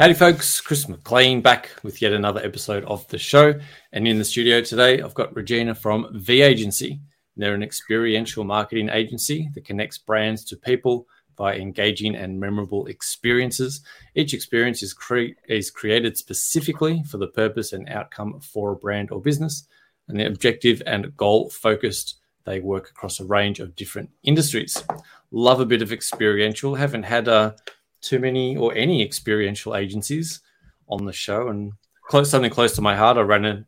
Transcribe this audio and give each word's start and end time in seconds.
Howdy, 0.00 0.14
folks. 0.14 0.62
Chris 0.62 0.88
McLean 0.88 1.42
back 1.42 1.72
with 1.82 2.00
yet 2.00 2.14
another 2.14 2.40
episode 2.42 2.86
of 2.86 3.06
the 3.08 3.18
show. 3.18 3.52
And 3.92 4.08
in 4.08 4.16
the 4.16 4.24
studio 4.24 4.62
today, 4.62 5.02
I've 5.02 5.12
got 5.12 5.36
Regina 5.36 5.74
from 5.74 6.08
VEE 6.14 6.40
Agency. 6.40 7.02
They're 7.36 7.52
an 7.52 7.62
experiential 7.62 8.44
marketing 8.44 8.88
agency 8.88 9.50
that 9.52 9.66
connects 9.66 9.98
brands 9.98 10.42
to 10.46 10.56
people 10.56 11.06
by 11.36 11.56
engaging 11.56 12.14
and 12.16 12.40
memorable 12.40 12.86
experiences. 12.86 13.82
Each 14.14 14.32
experience 14.32 14.82
is, 14.82 14.94
cre- 14.94 15.36
is 15.46 15.70
created 15.70 16.16
specifically 16.16 17.02
for 17.02 17.18
the 17.18 17.28
purpose 17.28 17.74
and 17.74 17.86
outcome 17.90 18.40
for 18.40 18.72
a 18.72 18.76
brand 18.76 19.10
or 19.10 19.20
business. 19.20 19.68
And 20.08 20.18
they're 20.18 20.28
objective 20.28 20.82
and 20.86 21.14
goal 21.14 21.50
focused. 21.50 22.20
They 22.44 22.60
work 22.60 22.88
across 22.88 23.20
a 23.20 23.26
range 23.26 23.60
of 23.60 23.76
different 23.76 24.08
industries. 24.22 24.82
Love 25.30 25.60
a 25.60 25.66
bit 25.66 25.82
of 25.82 25.92
experiential. 25.92 26.76
Haven't 26.76 27.02
had 27.02 27.28
a 27.28 27.54
too 28.00 28.18
many 28.18 28.56
or 28.56 28.74
any 28.74 29.02
experiential 29.02 29.76
agencies 29.76 30.40
on 30.88 31.04
the 31.04 31.12
show. 31.12 31.48
And 31.48 31.72
close, 32.08 32.30
something 32.30 32.50
close 32.50 32.74
to 32.76 32.82
my 32.82 32.96
heart, 32.96 33.16
I 33.16 33.22
ran 33.22 33.44
a 33.44 33.64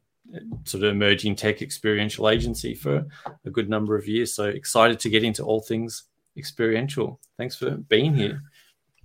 sort 0.65 0.85
of 0.85 0.91
emerging 0.91 1.37
tech 1.37 1.63
experiential 1.63 2.29
agency 2.29 2.75
for 2.75 3.07
a 3.45 3.51
good 3.51 3.69
number 3.69 3.97
of 3.97 4.09
years. 4.09 4.35
So 4.35 4.45
excited 4.45 4.99
to 5.01 5.11
get 5.11 5.25
into 5.25 5.43
all 5.43 5.61
things 5.61 6.05
experiential. 6.37 7.21
Thanks 7.37 7.57
for 7.57 7.73
being 7.73 8.15
here. 8.15 8.43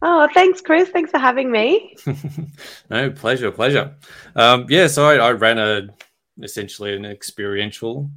Oh, 0.01 0.27
thanks, 0.33 0.61
Chris. 0.61 0.89
Thanks 0.89 1.11
for 1.11 1.17
having 1.17 1.51
me. 1.51 1.95
no, 2.89 3.09
pleasure, 3.09 3.51
pleasure. 3.51 3.95
Um, 4.35 4.67
yeah, 4.69 4.87
so 4.87 5.05
I, 5.05 5.15
I 5.15 5.31
ran 5.31 5.57
a 5.57 5.87
essentially 6.43 6.95
an 6.95 7.03
experiential 7.03 8.09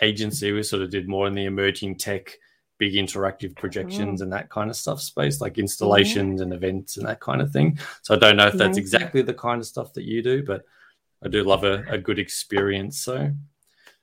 agency. 0.00 0.52
We 0.52 0.62
sort 0.62 0.82
of 0.82 0.90
did 0.90 1.06
more 1.06 1.26
in 1.26 1.34
the 1.34 1.44
emerging 1.44 1.96
tech 1.96 2.38
big 2.78 2.94
interactive 2.94 3.56
projections 3.56 4.20
mm. 4.20 4.22
and 4.22 4.32
that 4.32 4.48
kind 4.50 4.70
of 4.70 4.76
stuff 4.76 5.00
space, 5.00 5.40
like 5.40 5.58
installations 5.58 6.40
and 6.40 6.52
events 6.52 6.96
and 6.96 7.06
that 7.06 7.20
kind 7.20 7.42
of 7.42 7.50
thing. 7.50 7.78
So 8.02 8.14
I 8.14 8.18
don't 8.18 8.36
know 8.36 8.46
if 8.46 8.54
that's 8.54 8.78
exactly 8.78 9.22
the 9.22 9.34
kind 9.34 9.60
of 9.60 9.66
stuff 9.66 9.92
that 9.94 10.04
you 10.04 10.22
do, 10.22 10.44
but 10.44 10.64
I 11.22 11.28
do 11.28 11.42
love 11.42 11.64
a, 11.64 11.84
a 11.88 11.98
good 11.98 12.18
experience. 12.18 13.00
So 13.00 13.32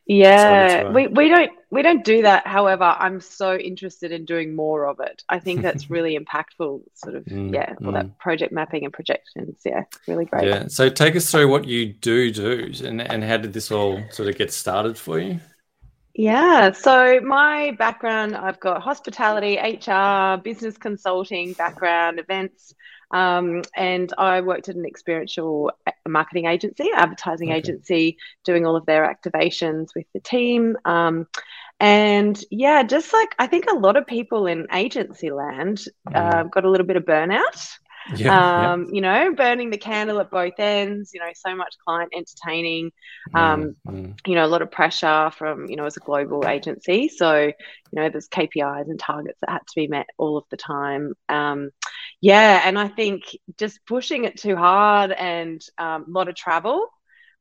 yeah, 0.07 0.91
we, 0.91 1.07
we 1.07 1.29
don't 1.29 1.51
we 1.71 1.81
don't 1.81 2.03
do 2.03 2.21
that. 2.21 2.45
However, 2.45 2.83
I'm 2.83 3.19
so 3.19 3.55
interested 3.55 4.11
in 4.11 4.23
doing 4.23 4.55
more 4.55 4.85
of 4.87 4.99
it. 4.99 5.23
I 5.29 5.39
think 5.39 5.63
that's 5.63 5.89
really 5.89 6.17
impactful. 6.17 6.81
Sort 6.93 7.15
of 7.15 7.25
mm, 7.25 7.53
yeah, 7.53 7.73
all 7.81 7.91
mm. 7.91 7.93
that 7.93 8.19
project 8.19 8.53
mapping 8.53 8.83
and 8.83 8.93
projections. 8.93 9.61
Yeah, 9.65 9.85
really 10.07 10.25
great. 10.25 10.47
Yeah. 10.47 10.67
So 10.67 10.89
take 10.89 11.15
us 11.15 11.31
through 11.31 11.49
what 11.49 11.65
you 11.65 11.93
do 11.93 12.31
do, 12.31 12.71
and 12.83 13.01
and 13.01 13.23
how 13.23 13.37
did 13.37 13.53
this 13.53 13.71
all 13.71 14.03
sort 14.11 14.29
of 14.29 14.37
get 14.37 14.53
started 14.53 14.97
for 14.97 15.19
you? 15.19 15.39
Yeah, 16.17 16.71
so 16.71 17.19
my 17.19 17.71
background, 17.71 18.37
I've 18.37 18.59
got 18.61 18.81
hospitality, 18.81 19.57
HR, 19.57 20.37
business 20.41 20.77
consulting 20.77 21.51
background, 21.53 22.19
events, 22.19 22.73
um, 23.11 23.63
and 23.75 24.13
I 24.17 24.39
worked 24.39 24.69
at 24.69 24.77
an 24.77 24.85
experiential 24.85 25.71
marketing 26.07 26.45
agency, 26.45 26.89
advertising 26.95 27.49
okay. 27.49 27.57
agency, 27.57 28.17
doing 28.45 28.65
all 28.65 28.77
of 28.77 28.85
their 28.85 29.13
activations 29.13 29.89
with 29.93 30.05
the 30.13 30.21
team. 30.21 30.77
Um, 30.85 31.27
and 31.81 32.41
yeah, 32.49 32.83
just 32.83 33.11
like 33.11 33.35
I 33.37 33.47
think 33.47 33.65
a 33.69 33.75
lot 33.75 33.97
of 33.97 34.07
people 34.07 34.47
in 34.47 34.67
agency 34.71 35.31
land 35.31 35.83
uh, 36.13 36.43
got 36.43 36.63
a 36.63 36.69
little 36.69 36.87
bit 36.87 36.95
of 36.95 37.03
burnout. 37.03 37.77
Yeah, 38.13 38.71
um, 38.71 38.83
yeah. 38.83 38.89
you 38.91 39.01
know, 39.01 39.33
burning 39.33 39.69
the 39.69 39.77
candle 39.77 40.19
at 40.19 40.29
both 40.29 40.53
ends, 40.59 41.11
you 41.13 41.19
know, 41.19 41.31
so 41.35 41.55
much 41.55 41.75
client 41.85 42.13
entertaining, 42.15 42.91
um, 43.33 43.75
mm, 43.87 44.17
you 44.27 44.35
know, 44.35 44.45
a 44.45 44.47
lot 44.47 44.61
of 44.61 44.71
pressure 44.71 45.31
from, 45.35 45.67
you 45.69 45.75
know, 45.75 45.85
as 45.85 45.97
a 45.97 46.01
global 46.01 46.47
agency. 46.47 47.09
So, 47.09 47.35
you 47.45 47.53
know, 47.93 48.09
there's 48.09 48.27
KPIs 48.27 48.89
and 48.89 48.99
targets 48.99 49.39
that 49.41 49.49
had 49.49 49.59
to 49.59 49.75
be 49.75 49.87
met 49.87 50.07
all 50.17 50.37
of 50.37 50.45
the 50.51 50.57
time. 50.57 51.13
Um, 51.29 51.71
yeah, 52.21 52.61
and 52.63 52.77
I 52.77 52.87
think 52.89 53.23
just 53.57 53.79
pushing 53.87 54.25
it 54.25 54.37
too 54.37 54.55
hard 54.55 55.11
and 55.11 55.61
um, 55.77 56.05
a 56.07 56.11
lot 56.11 56.27
of 56.27 56.35
travel 56.35 56.87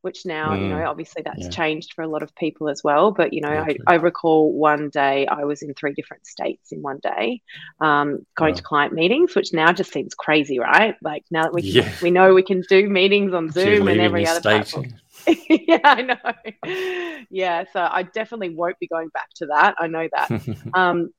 which 0.05 0.27
now 0.27 0.51
mm. 0.51 0.61
you 0.61 0.69
know 0.69 0.77
mm. 0.77 0.89
obviously 0.89 1.23
that's 1.23 1.45
yeah. 1.45 1.49
changed 1.49 1.95
for 1.95 2.03
a 2.03 2.07
lot 2.07 2.23
of 2.23 2.35
people 2.37 2.69
as 2.69 2.85
well 2.85 3.11
but 3.11 3.33
you 3.33 3.41
know 3.41 3.49
I, 3.49 3.77
I, 3.87 3.95
recall 3.95 4.53
one 4.53 4.91
day 4.91 5.27
i 5.27 5.45
was 5.45 5.63
in 5.63 5.73
three 5.73 5.95
different 5.95 6.27
states 6.27 6.73
in 6.73 6.83
one 6.83 7.01
day 7.03 7.41
um, 7.81 8.27
going 8.37 8.55
to 8.55 8.63
client 8.63 8.93
meetings 8.93 9.35
which 9.35 9.55
now 9.55 9.73
just 9.73 9.93
seems 9.93 10.15
crazy 10.15 10.59
right 10.59 10.95
like 11.03 11.25
now 11.31 11.45
that 11.45 11.55
we 11.55 11.63
yeah. 11.63 11.91
we 12.03 12.11
know 12.11 12.35
we 12.35 12.43
can 12.43 12.63
do 12.69 12.89
meetings 12.89 13.33
on 13.33 13.51
zoom 13.51 13.89
and 13.89 14.01
every 14.01 14.27
other 14.27 14.41
platform 14.41 14.93
yeah 15.49 15.79
i 15.85 16.03
know 16.03 17.25
yeah 17.31 17.65
so 17.73 17.89
i 17.91 18.03
definitely 18.03 18.51
won't 18.51 18.79
be 18.79 18.87
going 18.87 19.09
back 19.09 19.31
to 19.35 19.47
that 19.47 19.75
i 19.79 19.87
know 19.87 20.07
that 20.13 20.31
um, 20.75 21.11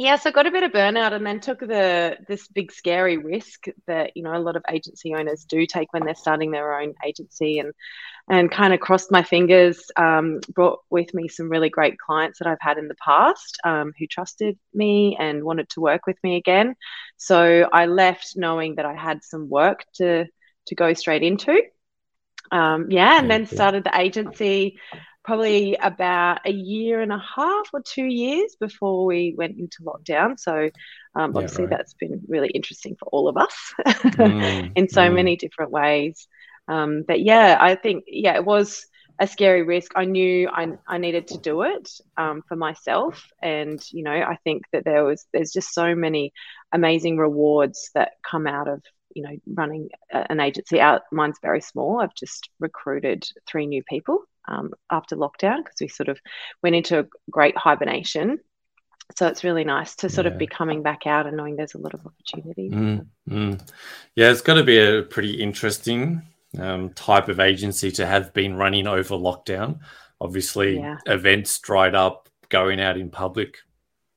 yeah, 0.00 0.16
so 0.16 0.30
got 0.30 0.46
a 0.46 0.50
bit 0.50 0.62
of 0.62 0.72
burnout 0.72 1.12
and 1.12 1.26
then 1.26 1.40
took 1.40 1.60
the 1.60 2.16
this 2.26 2.48
big 2.48 2.72
scary 2.72 3.18
risk 3.18 3.66
that 3.86 4.16
you 4.16 4.22
know 4.22 4.34
a 4.34 4.40
lot 4.40 4.56
of 4.56 4.64
agency 4.70 5.14
owners 5.14 5.44
do 5.44 5.66
take 5.66 5.92
when 5.92 6.06
they're 6.06 6.14
starting 6.14 6.50
their 6.50 6.80
own 6.80 6.94
agency 7.04 7.58
and 7.58 7.74
and 8.26 8.50
kind 8.50 8.72
of 8.72 8.80
crossed 8.80 9.12
my 9.12 9.22
fingers. 9.22 9.90
Um, 9.96 10.40
brought 10.54 10.78
with 10.88 11.12
me 11.12 11.28
some 11.28 11.50
really 11.50 11.68
great 11.68 11.98
clients 11.98 12.38
that 12.38 12.48
I've 12.48 12.62
had 12.62 12.78
in 12.78 12.88
the 12.88 12.94
past 12.94 13.58
um, 13.62 13.92
who 13.98 14.06
trusted 14.06 14.58
me 14.72 15.18
and 15.20 15.44
wanted 15.44 15.68
to 15.70 15.82
work 15.82 16.06
with 16.06 16.16
me 16.22 16.36
again. 16.36 16.76
So 17.18 17.68
I 17.70 17.84
left 17.84 18.32
knowing 18.36 18.76
that 18.76 18.86
I 18.86 18.94
had 18.94 19.22
some 19.22 19.50
work 19.50 19.84
to 19.96 20.24
to 20.68 20.74
go 20.74 20.94
straight 20.94 21.22
into. 21.22 21.60
Um, 22.50 22.90
yeah, 22.90 23.18
and 23.18 23.30
then 23.30 23.44
started 23.44 23.84
the 23.84 24.00
agency 24.00 24.78
probably 25.24 25.76
about 25.76 26.40
a 26.46 26.50
year 26.50 27.00
and 27.00 27.12
a 27.12 27.18
half 27.18 27.68
or 27.72 27.82
two 27.82 28.04
years 28.04 28.56
before 28.58 29.04
we 29.04 29.34
went 29.36 29.58
into 29.58 29.82
lockdown. 29.82 30.38
So 30.38 30.70
um, 31.14 31.32
obviously 31.36 31.64
yeah, 31.64 31.70
right. 31.70 31.78
that's 31.78 31.94
been 31.94 32.22
really 32.28 32.48
interesting 32.48 32.96
for 32.98 33.06
all 33.06 33.28
of 33.28 33.36
us 33.36 33.54
mm, 33.78 34.72
in 34.76 34.88
so 34.88 35.02
mm. 35.02 35.14
many 35.14 35.36
different 35.36 35.70
ways. 35.70 36.26
Um, 36.68 37.04
but 37.06 37.20
yeah, 37.20 37.58
I 37.60 37.74
think 37.74 38.04
yeah, 38.06 38.34
it 38.34 38.44
was 38.44 38.86
a 39.18 39.26
scary 39.26 39.62
risk. 39.62 39.92
I 39.94 40.06
knew 40.06 40.48
I, 40.48 40.68
I 40.86 40.98
needed 40.98 41.28
to 41.28 41.38
do 41.38 41.62
it 41.62 41.90
um, 42.16 42.42
for 42.48 42.56
myself, 42.56 43.26
and 43.42 43.82
you 43.92 44.02
know, 44.02 44.12
I 44.12 44.38
think 44.44 44.62
that 44.72 44.84
there 44.84 45.04
was 45.04 45.26
there's 45.32 45.52
just 45.52 45.74
so 45.74 45.94
many 45.94 46.32
amazing 46.72 47.18
rewards 47.18 47.90
that 47.94 48.12
come 48.24 48.46
out 48.46 48.68
of 48.68 48.82
you 49.14 49.22
know 49.22 49.36
running 49.46 49.88
an 50.10 50.40
agency 50.40 50.80
out. 50.80 51.02
Mine's 51.12 51.38
very 51.42 51.60
small. 51.60 52.00
I've 52.00 52.14
just 52.14 52.50
recruited 52.58 53.28
three 53.46 53.66
new 53.66 53.82
people 53.82 54.24
um, 54.48 54.72
after 54.90 55.16
lockdown 55.16 55.58
because 55.58 55.80
we 55.80 55.88
sort 55.88 56.08
of 56.08 56.18
went 56.62 56.76
into 56.76 57.00
a 57.00 57.06
great 57.30 57.56
hibernation. 57.56 58.38
So 59.16 59.26
it's 59.26 59.42
really 59.42 59.64
nice 59.64 59.96
to 59.96 60.08
sort 60.08 60.26
yeah. 60.26 60.32
of 60.32 60.38
be 60.38 60.46
coming 60.46 60.82
back 60.82 61.06
out 61.06 61.26
and 61.26 61.36
knowing 61.36 61.56
there's 61.56 61.74
a 61.74 61.78
lot 61.78 61.94
of 61.94 62.06
opportunity. 62.06 62.70
Mm, 62.70 63.06
mm. 63.28 63.68
Yeah, 64.14 64.30
it's 64.30 64.40
got 64.40 64.54
to 64.54 64.62
be 64.62 64.78
a 64.78 65.02
pretty 65.02 65.42
interesting 65.42 66.22
um, 66.58 66.90
type 66.90 67.28
of 67.28 67.40
agency 67.40 67.90
to 67.92 68.06
have 68.06 68.32
been 68.32 68.54
running 68.54 68.86
over 68.86 69.16
lockdown. 69.16 69.80
Obviously, 70.20 70.78
yeah. 70.78 70.98
events 71.06 71.58
dried 71.58 71.94
up, 71.94 72.28
going 72.50 72.80
out 72.80 72.96
in 72.96 73.10
public 73.10 73.58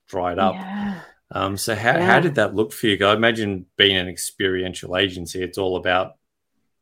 dried 0.08 0.38
up. 0.38 0.54
Yeah. 0.54 1.00
Um, 1.32 1.58
so 1.58 1.76
how, 1.76 2.00
how 2.00 2.20
did 2.20 2.36
that 2.36 2.54
look 2.54 2.72
for 2.72 2.88
you? 2.88 3.06
I 3.06 3.14
imagine 3.14 3.66
being 3.76 3.98
an 3.98 4.08
experiential 4.08 4.96
agency, 4.96 5.42
it's 5.42 5.58
all 5.58 5.78
about 5.78 6.16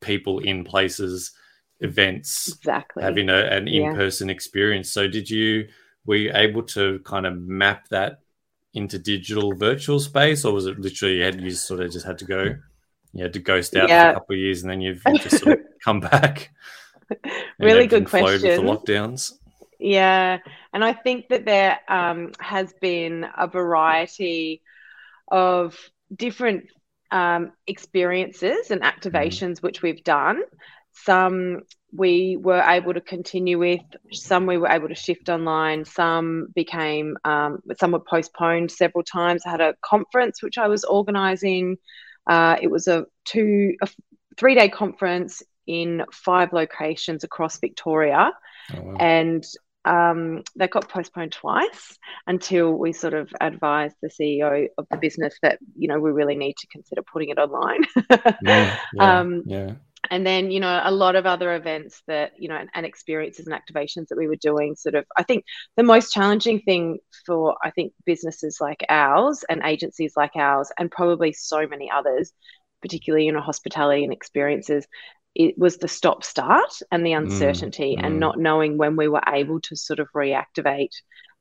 people 0.02 0.40
in 0.40 0.64
places 0.64 1.32
events 1.80 2.50
exactly. 2.50 3.02
having 3.04 3.30
a, 3.30 3.38
an 3.38 3.68
in-person 3.68 4.28
yeah. 4.28 4.34
experience. 4.34 4.92
So 4.92 5.08
did 5.08 5.30
you 5.30 5.68
were 6.06 6.16
you 6.16 6.32
able 6.34 6.64
to 6.64 7.00
kind 7.00 7.26
of 7.26 7.40
map 7.40 7.88
that 7.90 8.20
into 8.74 8.98
digital 8.98 9.54
virtual 9.54 10.00
space 10.00 10.46
or 10.46 10.54
was 10.54 10.66
it 10.66 10.80
literally 10.80 11.18
you 11.18 11.24
had 11.24 11.40
you 11.40 11.52
sort 11.52 11.82
of 11.82 11.92
just 11.92 12.06
had 12.06 12.18
to 12.18 12.26
go 12.26 12.56
you 13.14 13.24
had 13.24 13.34
to 13.34 13.40
ghost 13.40 13.76
out 13.76 13.90
yeah. 13.90 14.06
for 14.06 14.10
a 14.10 14.14
couple 14.14 14.36
of 14.36 14.40
years 14.40 14.62
and 14.62 14.72
then 14.72 14.82
you've, 14.82 15.02
you've 15.06 15.22
just 15.22 15.44
sort 15.44 15.60
of 15.60 15.66
come 15.84 16.00
back? 16.00 16.52
Really 17.60 17.88
good 17.88 18.08
question 18.08 18.42
with 18.42 18.58
the 18.58 18.64
lockdowns? 18.64 19.34
Yeah 19.80 20.40
and 20.74 20.84
i 20.84 20.94
think 20.94 21.28
that 21.30 21.46
there 21.46 21.80
um, 21.88 22.32
has 22.40 22.74
been 22.82 23.26
a 23.38 23.48
variety 23.48 24.62
of 25.30 25.78
different 26.14 26.66
um, 27.12 27.52
experiences 27.68 28.72
and 28.72 28.82
mm-hmm. 28.82 29.00
activations 29.00 29.60
mm. 29.60 29.64
which 29.64 29.82
we've 29.82 30.04
done 30.04 30.42
some 30.94 31.62
we 31.94 32.38
were 32.38 32.62
able 32.62 32.94
to 32.94 33.02
continue 33.02 33.60
with, 33.60 33.82
some 34.12 34.46
we 34.46 34.58
were 34.58 34.70
able 34.70 34.88
to 34.88 34.96
shift 34.96 35.30
online, 35.30 35.84
some 35.84 36.48
became, 36.56 37.18
um, 37.26 37.62
some 37.80 37.92
were 37.92 38.00
postponed 38.00 38.72
several 38.72 39.04
times. 39.04 39.44
I 39.46 39.52
had 39.52 39.62
a 39.62 39.76
conference 39.84 40.42
which 40.42 40.58
I 40.58 40.68
was 40.68 40.84
organising. 40.86 41.78
Uh, 42.28 42.56
it 42.62 42.72
was 42.72 42.88
a 42.88 43.06
two, 43.26 43.76
a 43.82 43.90
three 44.38 44.56
day 44.56 44.70
conference 44.70 45.44
in 45.68 46.04
five 46.12 46.54
locations 46.54 47.24
across 47.24 47.60
Victoria. 47.60 48.32
Oh, 48.74 48.82
wow. 48.82 48.96
And 48.98 49.46
um, 49.86 50.44
that 50.56 50.72
got 50.72 50.90
postponed 50.90 51.32
twice 51.32 51.98
until 52.28 52.74
we 52.74 52.94
sort 52.94 53.14
of 53.14 53.34
advised 53.42 53.96
the 54.02 54.10
CEO 54.10 54.68
of 54.78 54.88
the 54.92 54.98
business 54.98 55.36
that 55.42 55.60
you 55.76 55.88
know 55.88 56.00
we 56.00 56.12
really 56.12 56.36
need 56.36 56.56
to 56.58 56.68
consider 56.68 57.02
putting 57.02 57.30
it 57.30 57.38
online. 57.38 57.86
yeah, 58.44 58.78
yeah, 58.94 59.20
um, 59.20 59.44
yeah 59.46 59.74
and 60.10 60.26
then 60.26 60.50
you 60.50 60.60
know 60.60 60.82
a 60.84 60.92
lot 60.92 61.16
of 61.16 61.26
other 61.26 61.56
events 61.56 62.02
that 62.08 62.32
you 62.38 62.48
know 62.48 62.56
and, 62.56 62.70
and, 62.74 62.86
experiences 62.86 63.48
and 63.48 63.56
activations 63.56 64.08
that 64.08 64.18
we 64.18 64.28
were 64.28 64.36
doing 64.36 64.76
sort 64.76 64.96
of 64.96 65.06
i 65.18 65.24
think 65.24 65.46
the 65.78 65.84
most 65.84 66.12
challenging 66.12 66.60
thing 66.62 66.98
for 67.26 67.56
i 67.64 67.70
think 67.72 67.94
businesses 68.06 68.58
like 68.60 68.84
ours 68.90 69.44
and 69.50 69.62
agencies 69.64 70.14
like 70.16 70.36
ours 70.36 70.72
and 70.78 70.92
probably 70.92 71.32
so 71.34 71.68
many 71.68 71.90
others 71.90 72.34
particularly 72.82 73.26
you 73.26 73.32
know 73.32 73.42
hospitality 73.42 74.04
and 74.04 74.14
experiences 74.14 74.88
it 75.34 75.58
was 75.58 75.78
the 75.78 75.88
stop 75.88 76.24
start 76.24 76.80
and 76.92 77.06
the 77.06 77.12
mm, 77.12 77.20
uncertainty 77.20 77.96
mm, 77.98 78.06
and 78.06 78.16
mm. 78.16 78.20
not 78.20 78.38
knowing 78.38 78.78
when 78.78 78.96
we 78.96 79.08
were 79.08 79.24
able 79.28 79.62
to 79.62 79.76
sort 79.76 80.00
of 80.00 80.08
reactivate 80.14 80.94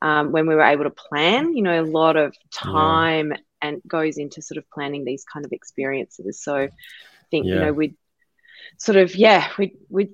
um, 0.03 0.33
when 0.33 0.47
we 0.47 0.55
were 0.55 0.63
able 0.63 0.85
to 0.85 0.91
plan 0.91 1.57
you 1.57 1.63
know 1.63 1.83
a 1.83 1.85
lot 1.85 2.17
of 2.17 2.35
time 2.53 3.31
yeah. 3.31 3.39
and 3.63 3.83
goes 3.87 4.17
into 4.17 4.43
sort 4.43 4.59
of 4.59 4.65
planning 4.71 5.05
these 5.05 5.25
kind 5.25 5.45
of 5.45 5.53
experiences 5.53 6.41
so 6.43 6.57
i 6.57 6.71
think 7.31 7.47
yeah. 7.47 7.55
you 7.55 7.61
know 7.61 7.73
we 7.73 7.95
sort 8.79 8.97
of 8.97 9.15
yeah 9.15 9.49
we 9.59 9.77
we 9.89 10.11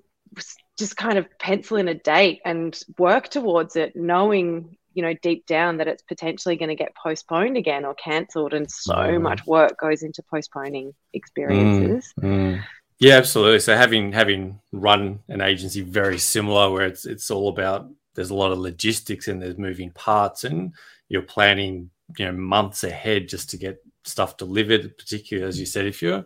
just 0.78 0.96
kind 0.96 1.18
of 1.18 1.26
pencil 1.38 1.76
in 1.76 1.88
a 1.88 1.94
date 1.94 2.40
and 2.44 2.78
work 2.98 3.28
towards 3.28 3.76
it 3.76 3.96
knowing 3.96 4.76
you 4.92 5.02
know 5.02 5.14
deep 5.22 5.46
down 5.46 5.76
that 5.76 5.88
it's 5.88 6.02
potentially 6.02 6.56
going 6.56 6.70
to 6.70 6.74
get 6.74 6.94
postponed 6.94 7.56
again 7.56 7.84
or 7.84 7.94
cancelled 7.94 8.54
and 8.54 8.70
so 8.70 8.94
mm. 8.94 9.20
much 9.20 9.46
work 9.46 9.78
goes 9.78 10.02
into 10.02 10.22
postponing 10.22 10.94
experiences 11.12 12.12
mm, 12.20 12.24
mm. 12.24 12.64
Yeah 12.98 13.14
absolutely. 13.14 13.60
So 13.60 13.76
having 13.76 14.12
having 14.12 14.60
run 14.72 15.20
an 15.28 15.40
agency 15.40 15.82
very 15.82 16.18
similar 16.18 16.70
where 16.70 16.86
it's 16.86 17.06
it's 17.06 17.30
all 17.30 17.48
about 17.48 17.88
there's 18.14 18.30
a 18.30 18.34
lot 18.34 18.52
of 18.52 18.58
logistics 18.58 19.28
and 19.28 19.40
there's 19.40 19.58
moving 19.58 19.90
parts 19.90 20.44
and 20.44 20.72
you're 21.08 21.22
planning 21.22 21.90
you 22.18 22.24
know 22.24 22.32
months 22.32 22.84
ahead 22.84 23.28
just 23.28 23.50
to 23.50 23.56
get 23.56 23.82
stuff 24.04 24.36
delivered 24.36 24.96
particularly 24.96 25.48
as 25.48 25.58
you 25.58 25.66
said 25.66 25.86
if 25.86 26.00
you're 26.00 26.24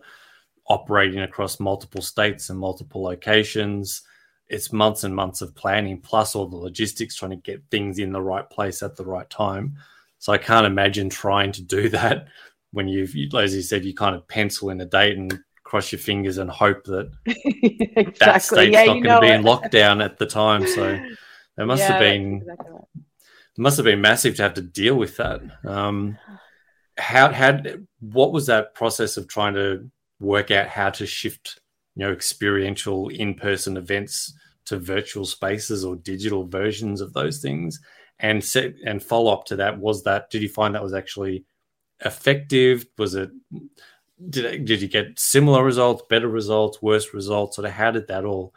operating 0.67 1.21
across 1.21 1.59
multiple 1.59 2.01
states 2.01 2.49
and 2.49 2.59
multiple 2.59 3.01
locations 3.01 4.03
it's 4.47 4.73
months 4.73 5.05
and 5.05 5.15
months 5.15 5.41
of 5.41 5.55
planning 5.55 5.99
plus 5.99 6.35
all 6.35 6.45
the 6.45 6.57
logistics 6.57 7.15
trying 7.15 7.31
to 7.31 7.37
get 7.37 7.63
things 7.71 7.99
in 7.99 8.11
the 8.11 8.21
right 8.21 8.49
place 8.49 8.83
at 8.83 8.97
the 8.97 9.05
right 9.05 9.29
time. 9.29 9.77
So 10.19 10.33
i 10.33 10.37
can't 10.37 10.65
imagine 10.65 11.09
trying 11.09 11.51
to 11.53 11.61
do 11.61 11.89
that 11.97 12.27
when 12.71 12.87
you've 12.87 13.15
as 13.35 13.55
you 13.55 13.61
said 13.61 13.85
you 13.85 13.93
kind 13.93 14.15
of 14.15 14.27
pencil 14.27 14.69
in 14.69 14.79
a 14.81 14.85
date 14.85 15.17
and 15.17 15.39
cross 15.71 15.93
your 15.93 15.99
fingers 15.99 16.37
and 16.37 16.49
hope 16.49 16.83
that 16.83 17.09
exactly. 17.25 18.13
that 18.19 18.43
state's 18.43 18.73
yeah, 18.73 18.83
not 18.83 19.01
going 19.01 19.03
to 19.03 19.21
be 19.21 19.27
it. 19.27 19.35
in 19.35 19.43
lockdown 19.43 20.03
at 20.03 20.17
the 20.17 20.25
time 20.25 20.67
so 20.67 20.99
it 21.57 21.65
must 21.65 21.79
yeah, 21.79 21.93
have 21.93 21.99
been 22.01 22.41
exactly 22.41 22.71
right. 22.71 22.83
it 23.57 23.61
must 23.61 23.77
have 23.77 23.85
been 23.85 24.01
massive 24.01 24.35
to 24.35 24.43
have 24.43 24.53
to 24.53 24.61
deal 24.61 24.95
with 24.95 25.15
that 25.15 25.39
um 25.65 26.17
how 26.97 27.31
had 27.31 27.87
what 28.01 28.33
was 28.33 28.47
that 28.47 28.75
process 28.75 29.15
of 29.15 29.29
trying 29.29 29.53
to 29.53 29.89
work 30.19 30.51
out 30.51 30.67
how 30.67 30.89
to 30.89 31.05
shift 31.05 31.61
you 31.95 32.05
know 32.05 32.11
experiential 32.11 33.07
in-person 33.07 33.77
events 33.77 34.33
to 34.65 34.77
virtual 34.77 35.23
spaces 35.23 35.85
or 35.85 35.95
digital 35.95 36.45
versions 36.45 36.99
of 36.99 37.13
those 37.13 37.39
things 37.39 37.79
and 38.19 38.43
set 38.43 38.73
and 38.85 39.01
follow 39.01 39.31
up 39.31 39.45
to 39.45 39.55
that 39.55 39.79
was 39.79 40.03
that 40.03 40.29
did 40.29 40.41
you 40.41 40.49
find 40.49 40.75
that 40.75 40.83
was 40.83 40.93
actually 40.93 41.45
effective 42.03 42.85
was 42.97 43.15
it 43.15 43.29
did, 44.29 44.45
it, 44.45 44.65
did 44.65 44.81
you 44.81 44.87
get 44.87 45.19
similar 45.19 45.63
results 45.63 46.03
better 46.09 46.27
results 46.27 46.81
worse 46.81 47.13
results 47.13 47.55
sort 47.55 47.67
of 47.67 47.73
how 47.73 47.91
did 47.91 48.07
that 48.07 48.25
all 48.25 48.53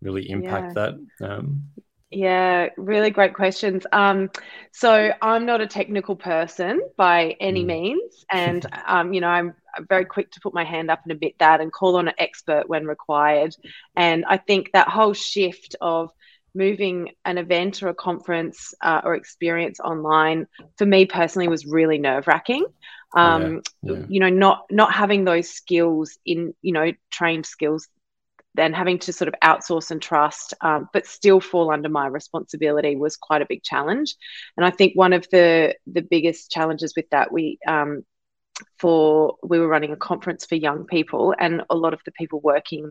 really 0.00 0.30
impact 0.30 0.76
yeah. 0.76 0.96
that 1.20 1.30
um, 1.30 1.62
yeah, 2.10 2.68
really 2.78 3.10
great 3.10 3.34
questions. 3.34 3.84
Um, 3.92 4.30
so 4.72 5.12
I'm 5.20 5.44
not 5.44 5.60
a 5.60 5.66
technical 5.66 6.16
person 6.16 6.80
by 6.96 7.36
any 7.38 7.64
mm. 7.64 7.66
means, 7.66 8.24
and 8.30 8.64
um, 8.86 9.12
you 9.12 9.20
know 9.20 9.28
I'm 9.28 9.54
very 9.88 10.06
quick 10.06 10.30
to 10.32 10.40
put 10.40 10.54
my 10.54 10.64
hand 10.64 10.90
up 10.90 11.00
and 11.02 11.12
admit 11.12 11.34
that, 11.38 11.60
and 11.60 11.72
call 11.72 11.96
on 11.96 12.08
an 12.08 12.14
expert 12.18 12.68
when 12.68 12.86
required. 12.86 13.54
And 13.94 14.24
I 14.26 14.38
think 14.38 14.70
that 14.72 14.88
whole 14.88 15.12
shift 15.12 15.76
of 15.80 16.10
moving 16.54 17.10
an 17.26 17.36
event 17.36 17.82
or 17.82 17.88
a 17.88 17.94
conference 17.94 18.74
uh, 18.80 19.02
or 19.04 19.14
experience 19.14 19.78
online 19.78 20.46
for 20.76 20.86
me 20.86 21.04
personally 21.04 21.46
was 21.46 21.66
really 21.66 21.98
nerve 21.98 22.26
wracking. 22.26 22.64
Um, 23.16 23.62
yeah, 23.82 23.94
yeah. 23.94 24.06
You 24.08 24.20
know, 24.20 24.28
not 24.28 24.66
not 24.70 24.92
having 24.92 25.24
those 25.24 25.48
skills 25.48 26.18
in 26.24 26.54
you 26.62 26.72
know 26.72 26.92
trained 27.10 27.46
skills 27.46 27.88
then 28.54 28.72
having 28.72 28.98
to 28.98 29.12
sort 29.12 29.28
of 29.28 29.34
outsource 29.42 29.92
and 29.92 30.02
trust, 30.02 30.52
um, 30.62 30.88
but 30.92 31.06
still 31.06 31.40
fall 31.40 31.70
under 31.70 31.88
my 31.88 32.06
responsibility 32.06 32.96
was 32.96 33.16
quite 33.16 33.40
a 33.40 33.46
big 33.48 33.62
challenge. 33.62 34.16
And 34.56 34.66
I 34.66 34.70
think 34.70 34.94
one 34.94 35.12
of 35.12 35.26
the 35.30 35.76
the 35.86 36.02
biggest 36.02 36.50
challenges 36.50 36.94
with 36.96 37.08
that 37.10 37.32
we 37.32 37.58
um, 37.66 38.04
for 38.78 39.36
we 39.42 39.58
were 39.58 39.68
running 39.68 39.92
a 39.92 39.96
conference 39.96 40.44
for 40.44 40.56
young 40.56 40.86
people, 40.86 41.34
and 41.38 41.62
a 41.70 41.76
lot 41.76 41.94
of 41.94 42.00
the 42.04 42.12
people 42.12 42.40
working 42.40 42.90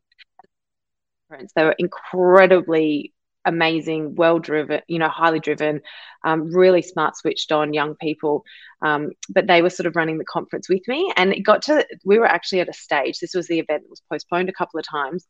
they 1.56 1.64
were 1.64 1.76
incredibly 1.78 3.14
amazing, 3.48 4.14
well 4.14 4.38
driven, 4.38 4.82
you 4.88 5.00
know, 5.00 5.10
highly 5.10 5.40
driven, 5.40 5.82
um, 6.24 6.54
really 6.54 6.84
smart, 6.84 7.18
switched 7.18 7.52
on 7.52 7.74
young 7.74 7.96
people. 7.96 8.44
Um, 8.84 9.12
but 9.30 9.48
they 9.48 9.64
were 9.64 9.72
sort 9.72 9.88
of 9.88 9.96
running 9.96 10.20
the 10.20 10.26
conference 10.26 10.70
with 10.70 10.88
me. 10.88 11.12
And 11.16 11.34
it 11.34 11.42
got 11.42 11.64
to, 11.64 11.86
we 12.06 12.20
were 12.20 12.28
actually 12.28 12.60
at 12.60 12.70
a 12.70 12.74
stage, 12.74 13.20
this 13.20 13.34
was 13.34 13.48
the 13.48 13.60
event 13.60 13.84
that 13.84 13.90
was 13.90 14.04
postponed 14.12 14.50
a 14.50 14.54
couple 14.54 14.80
of 14.80 14.86
times, 14.88 15.26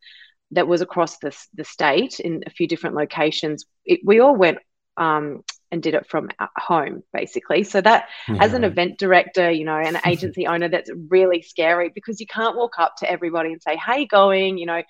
that 0.51 0.67
was 0.67 0.81
across 0.81 1.19
the, 1.19 1.37
the 1.53 1.63
state 1.63 2.19
in 2.19 2.43
a 2.45 2.49
few 2.49 2.67
different 2.67 2.95
locations. 2.95 3.65
It, 3.85 4.01
we 4.03 4.19
all 4.19 4.35
went 4.35 4.57
um, 4.97 5.43
and 5.71 5.83
did 5.83 5.93
it 5.93 6.07
from 6.09 6.29
home 6.57 7.03
basically 7.13 7.63
so 7.63 7.81
that 7.81 8.07
yeah. 8.27 8.37
as 8.39 8.53
an 8.53 8.63
event 8.63 8.97
director 8.97 9.51
you 9.51 9.65
know 9.65 9.77
an 9.77 9.99
agency 10.05 10.47
owner 10.47 10.69
that's 10.69 10.89
really 11.09 11.41
scary 11.41 11.91
because 11.93 12.19
you 12.19 12.25
can't 12.25 12.55
walk 12.55 12.79
up 12.79 12.95
to 12.97 13.09
everybody 13.09 13.51
and 13.51 13.61
say 13.61 13.75
how 13.75 13.95
you 13.95 14.07
going 14.07 14.57
you 14.57 14.65
know 14.65 14.81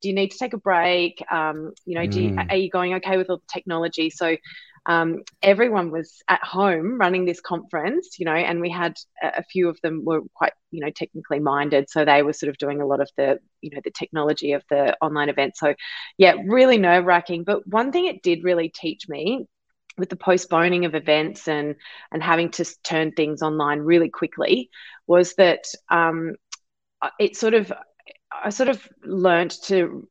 do 0.00 0.08
you 0.08 0.14
need 0.14 0.30
to 0.30 0.38
take 0.38 0.52
a 0.52 0.58
break? 0.58 1.24
Um, 1.30 1.72
you 1.84 1.94
know, 1.94 2.06
do 2.06 2.22
you, 2.22 2.30
mm. 2.30 2.50
are 2.50 2.56
you 2.56 2.70
going 2.70 2.94
okay 2.94 3.16
with 3.16 3.30
all 3.30 3.38
the 3.38 3.52
technology? 3.52 4.10
So 4.10 4.36
um, 4.86 5.22
everyone 5.42 5.90
was 5.90 6.22
at 6.28 6.42
home 6.44 6.98
running 6.98 7.24
this 7.24 7.40
conference, 7.40 8.18
you 8.20 8.24
know, 8.24 8.32
and 8.32 8.60
we 8.60 8.70
had 8.70 8.96
a, 9.20 9.38
a, 9.38 9.42
few 9.42 9.68
of 9.68 9.80
them 9.82 10.04
were 10.04 10.20
quite, 10.34 10.52
you 10.70 10.80
know, 10.80 10.90
technically 10.90 11.40
minded. 11.40 11.90
So 11.90 12.04
they 12.04 12.22
were 12.22 12.32
sort 12.32 12.50
of 12.50 12.58
doing 12.58 12.80
a 12.80 12.86
lot 12.86 13.00
of 13.00 13.10
the, 13.16 13.40
you 13.62 13.70
know, 13.70 13.80
the 13.82 13.90
technology 13.90 14.52
of 14.52 14.62
the 14.70 14.96
online 15.00 15.28
event. 15.28 15.56
So 15.56 15.74
yeah, 16.18 16.34
really 16.46 16.78
nerve 16.78 17.04
wracking. 17.04 17.42
But 17.42 17.66
one 17.66 17.90
thing 17.90 18.06
it 18.06 18.22
did 18.22 18.44
really 18.44 18.68
teach 18.68 19.08
me 19.08 19.48
with 19.98 20.08
the 20.08 20.16
postponing 20.16 20.84
of 20.84 20.94
events 20.94 21.48
and 21.48 21.74
and 22.12 22.22
having 22.22 22.50
to 22.50 22.64
turn 22.84 23.12
things 23.12 23.42
online 23.42 23.80
really 23.80 24.10
quickly 24.10 24.70
was 25.06 25.34
that 25.34 25.64
um, 25.88 26.36
it 27.18 27.36
sort 27.36 27.54
of 27.54 27.72
I 28.44 28.50
sort 28.50 28.68
of 28.68 28.86
learned 29.02 29.52
to 29.64 30.08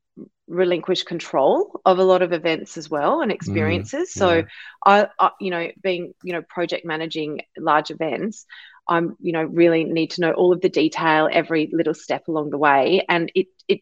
relinquish 0.48 1.02
control 1.02 1.80
of 1.84 1.98
a 1.98 2.04
lot 2.04 2.22
of 2.22 2.32
events 2.32 2.76
as 2.76 2.88
well 2.88 3.20
and 3.20 3.32
experiences. 3.32 4.10
Mm, 4.10 4.16
yeah. 4.16 4.20
So 4.20 4.44
I, 4.84 5.08
I, 5.18 5.30
you 5.40 5.50
know, 5.50 5.68
being, 5.82 6.14
you 6.22 6.32
know, 6.32 6.42
project 6.42 6.86
managing 6.86 7.40
large 7.58 7.90
events, 7.90 8.46
I'm, 8.88 9.16
you 9.20 9.32
know, 9.32 9.42
really 9.42 9.82
need 9.82 10.12
to 10.12 10.20
know 10.20 10.32
all 10.32 10.52
of 10.52 10.60
the 10.60 10.68
detail, 10.68 11.28
every 11.30 11.68
little 11.72 11.94
step 11.94 12.28
along 12.28 12.50
the 12.50 12.58
way. 12.58 13.04
And 13.08 13.32
it, 13.34 13.48
it 13.66 13.80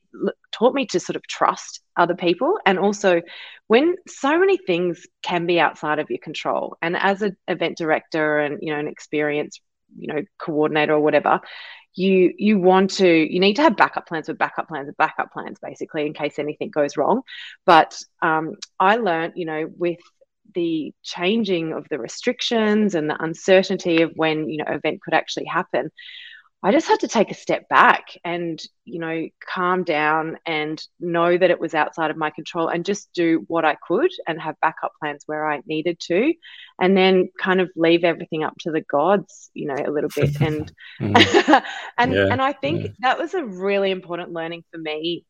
taught 0.50 0.74
me 0.74 0.86
to 0.86 1.00
sort 1.00 1.16
of 1.16 1.26
trust 1.26 1.80
other 1.96 2.14
people. 2.14 2.58
And 2.64 2.78
also 2.78 3.20
when 3.66 3.96
so 4.08 4.38
many 4.38 4.56
things 4.56 5.06
can 5.22 5.44
be 5.44 5.60
outside 5.60 5.98
of 5.98 6.08
your 6.08 6.20
control. 6.20 6.78
And 6.80 6.96
as 6.96 7.20
an 7.20 7.36
event 7.46 7.76
director 7.76 8.38
and, 8.38 8.60
you 8.62 8.72
know, 8.72 8.78
an 8.78 8.88
experience, 8.88 9.60
you 9.96 10.08
know, 10.08 10.22
coordinator 10.38 10.94
or 10.94 11.00
whatever, 11.00 11.40
you 11.94 12.32
you 12.36 12.58
want 12.58 12.90
to 12.90 13.08
you 13.08 13.40
need 13.40 13.54
to 13.54 13.62
have 13.62 13.76
backup 13.76 14.06
plans 14.06 14.28
with 14.28 14.38
backup 14.38 14.68
plans 14.68 14.86
with 14.86 14.96
backup 14.96 15.32
plans 15.32 15.58
basically 15.60 16.06
in 16.06 16.12
case 16.12 16.38
anything 16.38 16.70
goes 16.70 16.96
wrong. 16.96 17.22
But 17.64 18.00
um, 18.22 18.56
i 18.80 18.96
learned 18.96 19.34
you 19.36 19.44
know 19.44 19.70
with 19.76 20.00
the 20.54 20.92
changing 21.02 21.72
of 21.72 21.86
the 21.88 21.98
restrictions 21.98 22.94
and 22.94 23.10
the 23.10 23.22
uncertainty 23.22 24.02
of 24.02 24.12
when 24.16 24.48
you 24.48 24.58
know 24.58 24.64
event 24.68 25.00
could 25.02 25.14
actually 25.14 25.46
happen 25.46 25.90
I 26.64 26.72
just 26.72 26.88
had 26.88 27.00
to 27.00 27.08
take 27.08 27.30
a 27.30 27.34
step 27.34 27.68
back 27.68 28.06
and, 28.24 28.58
you 28.86 28.98
know, 28.98 29.28
calm 29.46 29.84
down 29.84 30.38
and 30.46 30.82
know 30.98 31.36
that 31.36 31.50
it 31.50 31.60
was 31.60 31.74
outside 31.74 32.10
of 32.10 32.16
my 32.16 32.30
control 32.30 32.68
and 32.68 32.86
just 32.86 33.12
do 33.12 33.44
what 33.48 33.66
I 33.66 33.76
could 33.86 34.10
and 34.26 34.40
have 34.40 34.56
backup 34.62 34.92
plans 34.98 35.24
where 35.26 35.46
I 35.46 35.60
needed 35.66 36.00
to. 36.06 36.32
And 36.80 36.96
then 36.96 37.28
kind 37.38 37.60
of 37.60 37.70
leave 37.76 38.02
everything 38.02 38.44
up 38.44 38.54
to 38.60 38.70
the 38.70 38.80
gods, 38.80 39.50
you 39.52 39.66
know, 39.66 39.76
a 39.76 39.90
little 39.90 40.08
bit. 40.16 40.30
And 40.40 40.72
mm. 41.00 41.62
and 41.98 42.12
yeah, 42.14 42.28
and 42.30 42.40
I 42.40 42.54
think 42.54 42.82
yeah. 42.82 42.90
that 43.00 43.18
was 43.18 43.34
a 43.34 43.44
really 43.44 43.90
important 43.90 44.32
learning 44.32 44.64
for 44.72 44.78
me. 44.78 45.26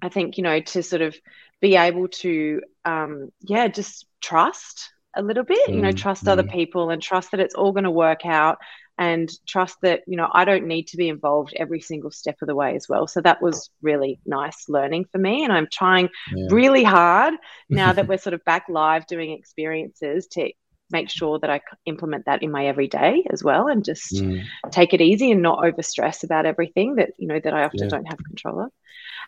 I 0.00 0.08
think, 0.08 0.36
you 0.36 0.44
know, 0.44 0.60
to 0.60 0.84
sort 0.84 1.02
of 1.02 1.16
be 1.60 1.74
able 1.74 2.08
to 2.08 2.60
um, 2.84 3.30
yeah, 3.40 3.66
just 3.66 4.06
trust 4.20 4.92
a 5.16 5.22
little 5.22 5.44
bit, 5.44 5.68
mm. 5.68 5.74
you 5.74 5.82
know, 5.82 5.90
mm, 5.90 5.96
trust 5.96 6.26
mm. 6.26 6.28
other 6.28 6.44
people 6.44 6.90
and 6.90 7.02
trust 7.02 7.32
that 7.32 7.40
it's 7.40 7.56
all 7.56 7.72
going 7.72 7.84
to 7.84 7.90
work 7.90 8.24
out 8.24 8.58
and 8.98 9.30
trust 9.46 9.76
that 9.82 10.02
you 10.06 10.16
know 10.16 10.28
I 10.32 10.44
don't 10.44 10.66
need 10.66 10.88
to 10.88 10.96
be 10.96 11.08
involved 11.08 11.54
every 11.56 11.80
single 11.80 12.10
step 12.10 12.36
of 12.42 12.48
the 12.48 12.54
way 12.54 12.74
as 12.76 12.88
well. 12.88 13.06
So 13.06 13.20
that 13.20 13.42
was 13.42 13.70
really 13.82 14.20
nice 14.24 14.68
learning 14.68 15.06
for 15.12 15.18
me, 15.18 15.44
and 15.44 15.52
I'm 15.52 15.68
trying 15.70 16.08
yeah. 16.34 16.46
really 16.50 16.84
hard 16.84 17.34
now 17.68 17.92
that 17.92 18.08
we're 18.08 18.18
sort 18.18 18.34
of 18.34 18.44
back 18.44 18.66
live 18.68 19.06
doing 19.06 19.32
experiences 19.32 20.26
to 20.28 20.50
make 20.90 21.10
sure 21.10 21.38
that 21.40 21.50
I 21.50 21.60
implement 21.84 22.26
that 22.26 22.42
in 22.42 22.50
my 22.50 22.66
everyday 22.66 23.24
as 23.30 23.42
well, 23.42 23.68
and 23.68 23.84
just 23.84 24.14
mm. 24.14 24.44
take 24.70 24.94
it 24.94 25.00
easy 25.00 25.30
and 25.30 25.42
not 25.42 25.64
over 25.64 25.82
stress 25.82 26.24
about 26.24 26.46
everything 26.46 26.96
that 26.96 27.10
you 27.18 27.26
know 27.26 27.40
that 27.40 27.54
I 27.54 27.64
often 27.64 27.80
yeah. 27.84 27.88
don't 27.88 28.06
have 28.06 28.24
control 28.24 28.60
of. 28.60 28.70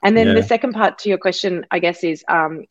And 0.02 0.16
then 0.16 0.28
yeah. 0.28 0.34
the 0.34 0.42
second 0.44 0.74
part 0.74 0.98
to 1.00 1.08
your 1.08 1.18
question, 1.18 1.66
I 1.70 1.80
guess, 1.80 2.04
is 2.04 2.24
um, 2.28 2.64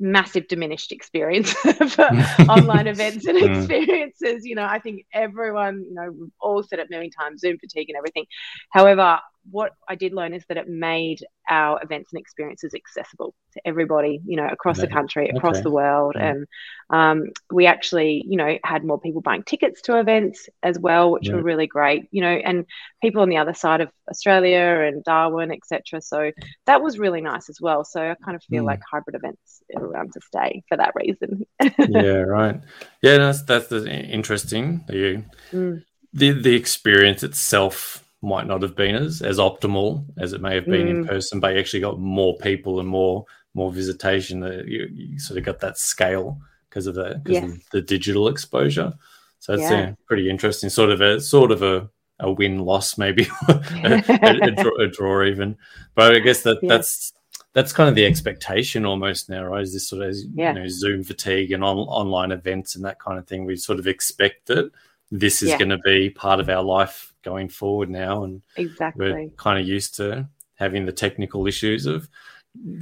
massive 0.00 0.48
diminished 0.48 0.90
experience 0.90 1.52
for 1.52 2.02
online 2.48 2.86
events 2.86 3.26
and 3.26 3.38
experiences. 3.38 4.44
You 4.44 4.54
know, 4.54 4.64
I 4.64 4.78
think 4.78 5.04
everyone, 5.12 5.84
you 5.88 5.94
know, 5.94 6.10
we've 6.10 6.30
all 6.40 6.62
said 6.62 6.78
it 6.78 6.86
a 6.86 6.90
million 6.90 7.10
times, 7.10 7.40
Zoom 7.40 7.58
fatigue 7.58 7.88
and 7.90 7.96
everything. 7.96 8.24
However, 8.70 9.20
what 9.50 9.72
I 9.88 9.94
did 9.94 10.12
learn 10.12 10.34
is 10.34 10.44
that 10.48 10.56
it 10.56 10.68
made 10.68 11.24
our 11.48 11.82
events 11.82 12.12
and 12.12 12.20
experiences 12.20 12.74
accessible 12.74 13.34
to 13.54 13.60
everybody, 13.64 14.20
you 14.24 14.36
know, 14.36 14.46
across 14.46 14.78
the 14.78 14.86
country, 14.86 15.28
across 15.28 15.56
okay. 15.56 15.62
the 15.62 15.70
world. 15.70 16.14
And 16.16 16.46
um, 16.90 17.30
we 17.50 17.66
actually, 17.66 18.24
you 18.26 18.36
know, 18.36 18.56
had 18.62 18.84
more 18.84 19.00
people 19.00 19.20
buying 19.20 19.42
tickets 19.42 19.82
to 19.82 19.98
events 19.98 20.48
as 20.62 20.78
well, 20.78 21.10
which 21.10 21.28
were 21.28 21.42
really 21.42 21.66
great, 21.66 22.06
you 22.12 22.20
know, 22.20 22.28
and 22.28 22.66
people 23.02 23.22
on 23.22 23.28
the 23.28 23.38
other 23.38 23.54
side 23.54 23.80
of 23.80 23.90
Australia 24.08 24.86
and 24.86 25.02
Darwin, 25.02 25.50
etc. 25.50 26.00
So 26.00 26.30
that 26.66 26.82
was 26.82 26.98
really 26.98 27.20
nice 27.20 27.48
as 27.48 27.60
well. 27.60 27.84
So 27.84 28.00
I 28.00 28.14
kind 28.24 28.36
of 28.36 28.44
feel 28.44 28.62
mm. 28.62 28.66
like 28.66 28.80
hybrid 28.88 29.16
events 29.16 29.62
are 29.74 29.84
around 29.84 30.12
to 30.12 30.20
stay 30.20 30.62
for 30.68 30.76
that 30.76 30.92
reason. 30.94 31.46
yeah, 31.78 32.20
right. 32.20 32.60
Yeah, 33.02 33.18
that's 33.18 33.42
that's 33.42 33.72
interesting. 33.72 34.84
You, 34.88 35.24
mm. 35.50 35.82
the 36.12 36.30
the 36.30 36.54
experience 36.54 37.24
itself 37.24 38.04
might 38.22 38.46
not 38.46 38.62
have 38.62 38.76
been 38.76 38.94
as 38.94 39.22
as 39.22 39.38
optimal 39.38 40.04
as 40.18 40.32
it 40.32 40.40
may 40.40 40.54
have 40.54 40.66
been 40.66 40.86
mm. 40.86 40.90
in 40.90 41.06
person, 41.06 41.40
but 41.40 41.54
you 41.54 41.60
actually 41.60 41.80
got 41.80 41.98
more 41.98 42.36
people 42.38 42.80
and 42.80 42.88
more 42.88 43.24
more 43.54 43.72
visitation. 43.72 44.40
That 44.40 44.66
you, 44.66 44.88
you 44.92 45.18
sort 45.18 45.38
of 45.38 45.44
got 45.44 45.60
that 45.60 45.78
scale 45.78 46.38
because 46.68 46.86
of 46.86 46.94
the 46.94 47.20
because 47.22 47.42
yes. 47.42 47.50
of 47.50 47.70
the 47.72 47.82
digital 47.82 48.28
exposure. 48.28 48.92
So 49.38 49.54
it's 49.54 49.62
yeah. 49.62 49.94
pretty 50.06 50.28
interesting. 50.28 50.68
Sort 50.68 50.90
of 50.90 51.00
a 51.00 51.20
sort 51.20 51.50
of 51.50 51.62
a 51.62 51.88
a 52.20 52.30
win 52.30 52.58
loss 52.58 52.98
maybe 52.98 53.26
a, 53.48 53.62
a, 53.82 54.38
a, 54.42 54.50
draw, 54.50 54.76
a, 54.78 54.86
draw, 54.86 55.24
even. 55.24 55.56
But 55.94 56.14
I 56.14 56.18
guess 56.18 56.42
that 56.42 56.58
yeah. 56.62 56.68
that's 56.68 57.12
that's 57.52 57.72
kind 57.72 57.88
of 57.88 57.94
the 57.94 58.06
expectation 58.06 58.86
almost 58.86 59.28
now, 59.28 59.44
right? 59.44 59.62
Is 59.62 59.72
this 59.72 59.88
sort 59.88 60.02
of 60.02 60.14
yeah. 60.34 60.52
you 60.52 60.60
know 60.60 60.68
Zoom 60.68 61.02
fatigue 61.02 61.52
and 61.52 61.64
on, 61.64 61.78
online 61.78 62.32
events 62.32 62.76
and 62.76 62.84
that 62.84 63.00
kind 63.00 63.18
of 63.18 63.26
thing? 63.26 63.44
We 63.44 63.56
sort 63.56 63.78
of 63.78 63.86
expect 63.86 64.46
that 64.46 64.70
this 65.10 65.42
is 65.42 65.50
yeah. 65.50 65.58
going 65.58 65.70
to 65.70 65.78
be 65.78 66.10
part 66.10 66.40
of 66.40 66.48
our 66.48 66.62
life 66.62 67.14
going 67.22 67.48
forward 67.48 67.90
now, 67.90 68.24
and 68.24 68.42
exactly 68.56 69.12
we're 69.12 69.28
kind 69.30 69.58
of 69.58 69.66
used 69.66 69.96
to 69.96 70.28
having 70.54 70.86
the 70.86 70.92
technical 70.92 71.46
issues 71.46 71.86
of 71.86 72.08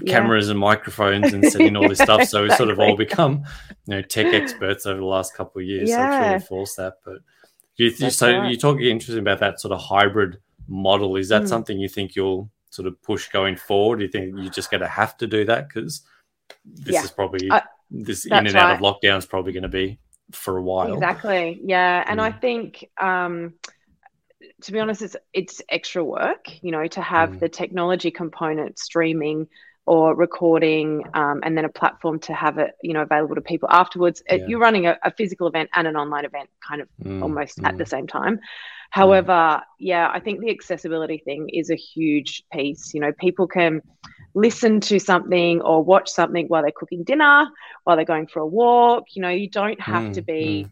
cameras 0.07 0.47
yeah. 0.47 0.53
and 0.53 0.61
microphones 0.61 1.33
and 1.33 1.45
setting 1.53 1.77
all 1.77 1.89
this 1.89 1.99
stuff. 1.99 2.29
So 2.29 2.43
we 2.43 2.51
sort 2.51 2.71
of 2.71 2.81
all 2.81 2.97
become, 2.97 3.45
you 3.87 3.95
know, 3.95 4.03
tech 4.03 4.27
experts 4.27 4.87
over 4.87 4.99
the 4.99 5.07
last 5.07 5.35
couple 5.35 5.61
of 5.61 5.67
years. 5.67 5.89
Yeah. 5.89 5.97
So 5.97 6.17
it's 6.17 6.27
really 6.27 6.47
forced 6.47 6.77
that. 6.77 6.95
But 7.05 7.19
you, 7.77 7.87
you 7.97 8.11
so 8.11 8.31
right. 8.31 8.51
you 8.51 8.57
talk 8.57 8.81
interesting 8.81 9.21
about 9.21 9.41
that 9.41 9.61
sort 9.61 9.73
of 9.73 9.81
hybrid 9.81 10.39
model. 10.67 11.17
Is 11.17 11.29
that 11.29 11.43
mm. 11.43 11.49
something 11.49 11.79
you 11.79 11.89
think 11.89 12.17
you'll 12.17 12.51
sort 12.71 12.89
of 12.89 13.01
push 13.03 13.29
going 13.29 13.57
forward? 13.57 13.99
Do 13.99 14.05
you 14.05 14.11
think 14.11 14.35
you're 14.37 14.53
just 14.53 14.71
going 14.71 14.83
to 14.83 14.89
have 14.89 15.17
to 15.19 15.27
do 15.27 15.45
that 15.45 15.69
because 15.69 16.03
this 16.65 16.95
yeah. 16.95 17.05
is 17.05 17.11
probably 17.11 17.49
uh, 17.51 17.61
this 17.91 18.27
in 18.27 18.47
and 18.47 18.57
out 18.57 18.75
of 18.75 18.81
lockdown 18.81 19.19
is 19.19 19.27
probably 19.27 19.53
going 19.53 19.63
to 19.63 19.69
be 19.69 19.99
for 20.33 20.57
a 20.57 20.63
while. 20.63 20.95
Exactly. 20.95 21.61
Yeah, 21.65 22.05
and 22.07 22.21
mm. 22.21 22.25
I 22.25 22.33
think. 22.33 22.89
um 23.01 23.55
to 24.63 24.73
be 24.73 24.81
honest, 24.81 25.03
it's 25.03 25.17
it's 25.33 25.63
extra 25.69 26.05
work, 26.05 26.47
you 26.63 26.73
know, 26.73 26.87
to 26.89 27.01
have 27.01 27.31
mm. 27.31 27.41
the 27.41 27.49
technology 27.49 28.11
component 28.11 28.79
streaming 28.79 29.47
or 29.87 30.15
recording, 30.15 31.03
um, 31.15 31.41
and 31.43 31.57
then 31.57 31.65
a 31.65 31.69
platform 31.69 32.19
to 32.19 32.35
have 32.35 32.59
it, 32.59 32.73
you 32.83 32.93
know, 32.93 33.03
available 33.03 33.35
to 33.35 33.41
people 33.41 33.69
afterwards. 33.71 34.23
Yeah. 34.29 34.47
You're 34.47 34.59
running 34.59 34.87
a, 34.87 34.99
a, 35.03 35.11
physical 35.11 35.47
event 35.47 35.71
and 35.75 35.87
an 35.87 35.97
online 35.97 36.27
event, 36.27 36.51
kind 36.61 36.83
of 36.83 36.89
mm. 37.03 37.23
almost 37.23 37.59
mm. 37.59 37.67
at 37.67 37.79
the 37.79 37.87
same 37.87 38.07
time. 38.07 38.41
However, 38.91 39.63
yeah, 39.79 40.11
I 40.13 40.21
think 40.21 40.41
the 40.41 40.51
accessibility 40.51 41.19
thing 41.19 41.49
is 41.49 41.71
a 41.71 41.75
huge 41.75 42.43
piece. 42.53 42.93
You 42.93 43.01
know, 43.01 43.13
people 43.13 43.47
can 43.47 43.81
listen 44.35 44.81
to 44.81 44.99
something 44.99 45.61
or 45.63 45.83
watch 45.83 46.11
something 46.11 46.47
while 46.47 46.63
they're 46.63 46.71
cooking 46.71 47.05
dinner, 47.05 47.49
while 47.85 47.97
they're 47.97 48.05
going 48.05 48.27
for 48.27 48.41
a 48.41 48.47
walk. 48.47 49.05
You 49.15 49.23
know, 49.23 49.31
you 49.31 49.49
don't 49.49 49.81
have 49.81 50.05
mm, 50.05 50.13
to 50.15 50.23
be 50.23 50.67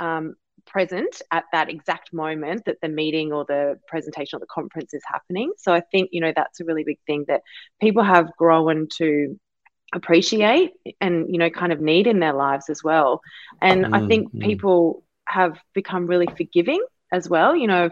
mm. 0.00 0.04
um, 0.04 0.34
present 0.66 1.22
at 1.30 1.44
that 1.52 1.70
exact 1.70 2.12
moment 2.12 2.64
that 2.66 2.80
the 2.80 2.88
meeting 2.88 3.32
or 3.32 3.44
the 3.44 3.78
presentation 3.88 4.36
or 4.36 4.40
the 4.40 4.46
conference 4.46 4.94
is 4.94 5.02
happening. 5.06 5.52
So 5.56 5.72
I 5.72 5.80
think, 5.80 6.10
you 6.12 6.20
know, 6.20 6.32
that's 6.34 6.60
a 6.60 6.64
really 6.64 6.84
big 6.84 6.98
thing 7.06 7.24
that 7.28 7.42
people 7.80 8.02
have 8.02 8.30
grown 8.36 8.88
to 8.98 9.38
appreciate 9.94 10.72
and, 11.00 11.32
you 11.32 11.38
know, 11.38 11.50
kind 11.50 11.72
of 11.72 11.80
need 11.80 12.06
in 12.06 12.20
their 12.20 12.34
lives 12.34 12.68
as 12.68 12.84
well. 12.84 13.22
And 13.62 13.86
mm, 13.86 13.94
I 13.94 14.06
think 14.06 14.32
mm. 14.32 14.42
people 14.42 15.02
have 15.24 15.58
become 15.74 16.06
really 16.06 16.28
forgiving 16.36 16.84
as 17.12 17.28
well, 17.28 17.56
you 17.56 17.66
know, 17.66 17.90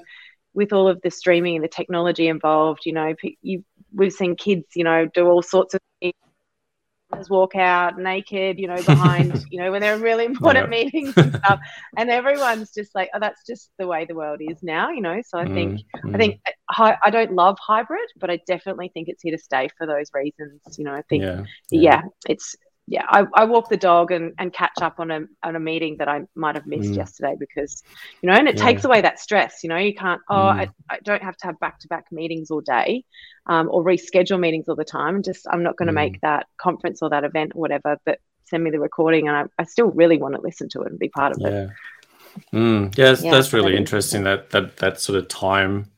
with 0.53 0.73
all 0.73 0.89
of 0.89 1.01
the 1.03 1.11
streaming 1.11 1.57
and 1.57 1.65
the 1.65 1.69
technology 1.69 2.29
involved, 2.29 2.87
you 2.87 2.93
know, 2.93 3.15
you, 3.43 3.65
we've 3.97 4.13
seen 4.13 4.37
kids, 4.37 4.67
you 4.75 4.85
know, 4.85 5.07
do 5.13 5.27
all 5.27 5.43
sorts 5.43 5.75
of 5.75 5.81
things 6.01 6.15
walk 7.31 7.55
out 7.55 7.99
naked, 7.99 8.59
you 8.59 8.67
know, 8.67 8.83
behind, 8.83 9.45
you 9.51 9.61
know, 9.61 9.71
when 9.71 9.81
they're 9.81 9.99
really 9.99 10.25
important 10.25 10.67
yeah. 10.67 10.71
meetings 10.71 11.17
and 11.17 11.35
stuff. 11.37 11.61
And 11.97 12.11
everyone's 12.11 12.73
just 12.73 12.95
like, 12.95 13.09
oh, 13.15 13.19
that's 13.21 13.45
just 13.47 13.71
the 13.79 13.87
way 13.87 14.05
the 14.05 14.15
world 14.15 14.41
is 14.43 14.63
now, 14.63 14.91
you 14.91 15.01
know. 15.01 15.21
So 15.27 15.39
I 15.39 15.47
think, 15.47 15.81
mm, 15.97 16.15
I 16.15 16.19
think 16.19 16.41
I, 16.71 16.97
I 17.05 17.11
don't 17.11 17.33
love 17.33 17.57
hybrid, 17.61 18.09
but 18.19 18.31
I 18.31 18.41
definitely 18.47 18.91
think 18.93 19.09
it's 19.09 19.23
here 19.23 19.37
to 19.37 19.43
stay 19.43 19.69
for 19.79 19.87
those 19.87 20.11
reasons. 20.13 20.61
You 20.77 20.85
know, 20.85 20.95
I 20.95 21.03
think, 21.09 21.23
yeah, 21.23 21.43
yeah. 21.71 21.81
yeah 21.81 22.03
it's 22.29 22.55
yeah, 22.89 23.05
I, 23.09 23.27
I 23.35 23.45
walk 23.47 23.69
the 23.69 23.77
dog 23.77 24.13
and, 24.13 24.33
and 24.39 24.53
catch 24.53 24.81
up 24.81 25.01
on 25.01 25.11
a 25.11 25.23
on 25.43 25.57
a 25.57 25.61
meeting 25.61 25.97
that 25.99 26.09
I 26.09 26.23
might 26.37 26.55
have 26.55 26.67
missed 26.67 26.91
mm. 26.91 26.97
yesterday 26.97 27.35
because, 27.39 27.83
you 28.23 28.29
know, 28.29 28.35
and 28.37 28.47
it 28.47 28.57
yeah. 28.57 28.65
takes 28.65 28.85
away 28.85 29.01
that 29.01 29.19
stress. 29.19 29.65
You 29.65 29.71
know, 29.71 29.77
you 29.77 29.93
can't. 29.93 30.21
Oh, 30.31 30.35
mm. 30.35 30.61
I, 30.61 30.69
I 30.89 30.99
don't 31.03 31.23
have 31.23 31.37
to 31.39 31.47
have 31.49 31.59
back 31.59 31.81
to 31.81 31.89
back 31.89 32.07
meetings 32.13 32.51
all 32.51 32.61
day, 32.61 33.05
um, 33.47 33.69
or 33.73 33.83
reschedule 33.83 34.39
meetings 34.39 34.69
all 34.69 34.77
the 34.77 34.85
time. 34.85 35.25
Just 35.25 35.49
I'm 35.51 35.65
not 35.65 35.77
going 35.77 35.89
to 35.89 35.93
mm. 35.93 35.97
make 35.97 36.21
that 36.21 36.47
conference 36.59 37.03
or 37.03 37.11
that 37.11 37.25
event 37.25 37.53
or 37.57 37.61
whatever. 37.61 37.99
But 38.07 38.21
send 38.45 38.63
me 38.63 38.71
the 38.71 38.79
recording, 38.79 39.27
and 39.27 39.37
I, 39.37 39.45
I 39.59 39.65
still 39.65 39.91
really 39.91 40.19
want 40.19 40.37
to 40.37 40.41
listen 40.41 40.69
to 40.71 40.83
it 40.83 40.91
and 40.91 40.99
be 40.99 41.09
part 41.09 41.33
of 41.33 41.39
yeah. 41.41 41.49
it. 41.49 41.71
Mm. 42.53 42.97
Yeah, 42.97 43.17
yeah, 43.21 43.33
that's 43.33 43.53
really 43.53 43.77
interesting. 43.77 44.23
That 44.23 44.51
that 44.51 44.77
that 44.77 45.01
sort 45.01 45.19
of 45.19 45.27
time 45.27 45.91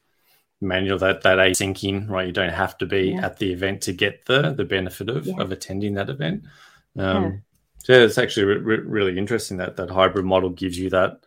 manual 0.60 0.98
that 0.98 1.22
that 1.22 1.38
asyncing 1.38 2.08
right 2.08 2.26
you 2.26 2.32
don't 2.32 2.52
have 2.52 2.76
to 2.76 2.84
be 2.84 3.12
yeah. 3.12 3.24
at 3.24 3.38
the 3.38 3.52
event 3.52 3.80
to 3.80 3.92
get 3.92 4.26
the 4.26 4.52
the 4.52 4.64
benefit 4.64 5.08
of, 5.08 5.24
yeah. 5.24 5.34
of 5.38 5.52
attending 5.52 5.94
that 5.94 6.10
event 6.10 6.42
um, 6.98 7.24
yeah. 7.24 7.30
So 7.84 7.92
yeah, 7.92 8.04
it's 8.04 8.18
actually 8.18 8.46
re- 8.46 8.80
really 8.80 9.16
interesting 9.16 9.56
that 9.58 9.76
that 9.76 9.90
hybrid 9.90 10.24
model 10.24 10.50
gives 10.50 10.78
you 10.78 10.90
that. 10.90 11.20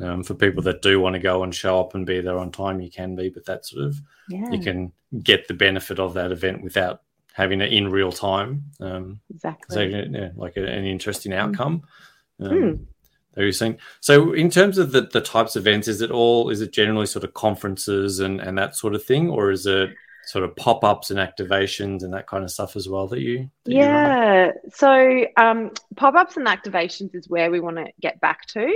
Um, 0.00 0.22
for 0.22 0.34
people 0.34 0.62
that 0.64 0.82
do 0.82 1.00
want 1.00 1.14
to 1.14 1.20
go 1.20 1.42
and 1.42 1.54
show 1.54 1.80
up 1.80 1.94
and 1.94 2.04
be 2.04 2.20
there 2.20 2.38
on 2.38 2.52
time, 2.52 2.80
you 2.80 2.90
can 2.90 3.16
be, 3.16 3.30
but 3.30 3.46
that 3.46 3.64
sort 3.64 3.86
of 3.86 3.98
yeah. 4.28 4.50
you 4.50 4.58
can 4.60 4.92
get 5.22 5.48
the 5.48 5.54
benefit 5.54 5.98
of 5.98 6.12
that 6.14 6.32
event 6.32 6.62
without 6.62 7.00
having 7.32 7.62
it 7.62 7.72
in 7.72 7.90
real 7.90 8.12
time. 8.12 8.64
Um, 8.78 9.20
exactly. 9.30 9.74
So 9.74 9.80
yeah, 9.80 10.30
like 10.36 10.58
a, 10.58 10.66
an 10.66 10.84
interesting 10.84 11.32
mm. 11.32 11.38
outcome. 11.38 11.82
Um, 12.40 12.50
mm. 12.50 12.86
That 13.32 13.42
you're 13.42 13.52
saying. 13.52 13.78
So 14.00 14.32
in 14.32 14.50
terms 14.50 14.78
of 14.78 14.92
the, 14.92 15.02
the 15.02 15.20
types 15.20 15.56
of 15.56 15.66
events, 15.66 15.88
is 15.88 16.00
it 16.00 16.10
all 16.10 16.50
is 16.50 16.60
it 16.60 16.72
generally 16.72 17.06
sort 17.06 17.24
of 17.24 17.34
conferences 17.34 18.20
and, 18.20 18.40
and 18.40 18.56
that 18.58 18.76
sort 18.76 18.94
of 18.94 19.04
thing, 19.04 19.28
or 19.28 19.50
is 19.50 19.66
it 19.66 19.90
sort 20.26 20.44
of 20.44 20.54
pop 20.56 20.82
ups 20.82 21.10
and 21.10 21.20
activations 21.20 22.02
and 22.02 22.12
that 22.12 22.26
kind 22.26 22.42
of 22.42 22.50
stuff 22.50 22.74
as 22.74 22.88
well 22.88 23.06
that 23.06 23.20
you 23.20 23.48
that 23.64 23.72
yeah 23.72 24.46
you 24.46 24.52
so 24.74 25.24
um, 25.36 25.70
pop 25.94 26.14
ups 26.14 26.36
and 26.36 26.46
activations 26.46 27.14
is 27.14 27.28
where 27.28 27.50
we 27.50 27.60
want 27.60 27.76
to 27.76 27.86
get 28.00 28.20
back 28.20 28.44
to 28.46 28.58
mm. 28.58 28.74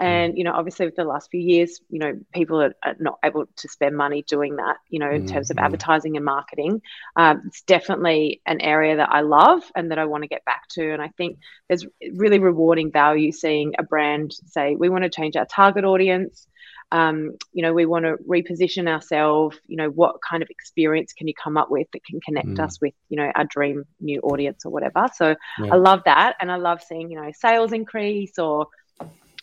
and 0.00 0.38
you 0.38 0.42
know 0.42 0.52
obviously 0.52 0.86
with 0.86 0.96
the 0.96 1.04
last 1.04 1.30
few 1.30 1.40
years 1.40 1.80
you 1.90 1.98
know 1.98 2.18
people 2.32 2.62
are, 2.62 2.74
are 2.82 2.96
not 2.98 3.18
able 3.22 3.44
to 3.56 3.68
spend 3.68 3.94
money 3.94 4.22
doing 4.22 4.56
that 4.56 4.78
you 4.88 4.98
know 4.98 5.10
in 5.10 5.24
mm-hmm. 5.24 5.34
terms 5.34 5.50
of 5.50 5.58
mm. 5.58 5.62
advertising 5.62 6.16
and 6.16 6.24
marketing 6.24 6.80
um, 7.16 7.42
it's 7.46 7.60
definitely 7.62 8.40
an 8.46 8.60
area 8.62 8.96
that 8.96 9.10
i 9.10 9.20
love 9.20 9.62
and 9.74 9.90
that 9.90 9.98
i 9.98 10.06
want 10.06 10.22
to 10.22 10.28
get 10.28 10.44
back 10.46 10.66
to 10.68 10.92
and 10.92 11.02
i 11.02 11.08
think 11.18 11.38
there's 11.68 11.84
really 12.14 12.38
rewarding 12.38 12.90
value 12.90 13.32
seeing 13.32 13.74
a 13.78 13.82
brand 13.82 14.32
say 14.46 14.74
we 14.76 14.88
want 14.88 15.04
to 15.04 15.10
change 15.10 15.36
our 15.36 15.46
target 15.46 15.84
audience 15.84 16.46
um, 16.92 17.32
you 17.52 17.62
know, 17.62 17.72
we 17.72 17.86
want 17.86 18.04
to 18.04 18.16
reposition 18.28 18.88
ourselves. 18.88 19.58
You 19.66 19.76
know, 19.76 19.88
what 19.88 20.16
kind 20.28 20.42
of 20.42 20.50
experience 20.50 21.12
can 21.12 21.26
you 21.26 21.34
come 21.34 21.56
up 21.56 21.70
with 21.70 21.88
that 21.92 22.04
can 22.04 22.20
connect 22.20 22.48
mm. 22.48 22.60
us 22.60 22.80
with, 22.80 22.94
you 23.08 23.16
know, 23.16 23.30
our 23.34 23.44
dream 23.44 23.84
new 24.00 24.20
audience 24.20 24.64
or 24.64 24.70
whatever. 24.70 25.06
So 25.14 25.34
yeah. 25.58 25.72
I 25.72 25.76
love 25.76 26.02
that, 26.04 26.36
and 26.40 26.50
I 26.50 26.56
love 26.56 26.82
seeing, 26.82 27.10
you 27.10 27.20
know, 27.20 27.30
sales 27.34 27.72
increase 27.72 28.38
or 28.38 28.68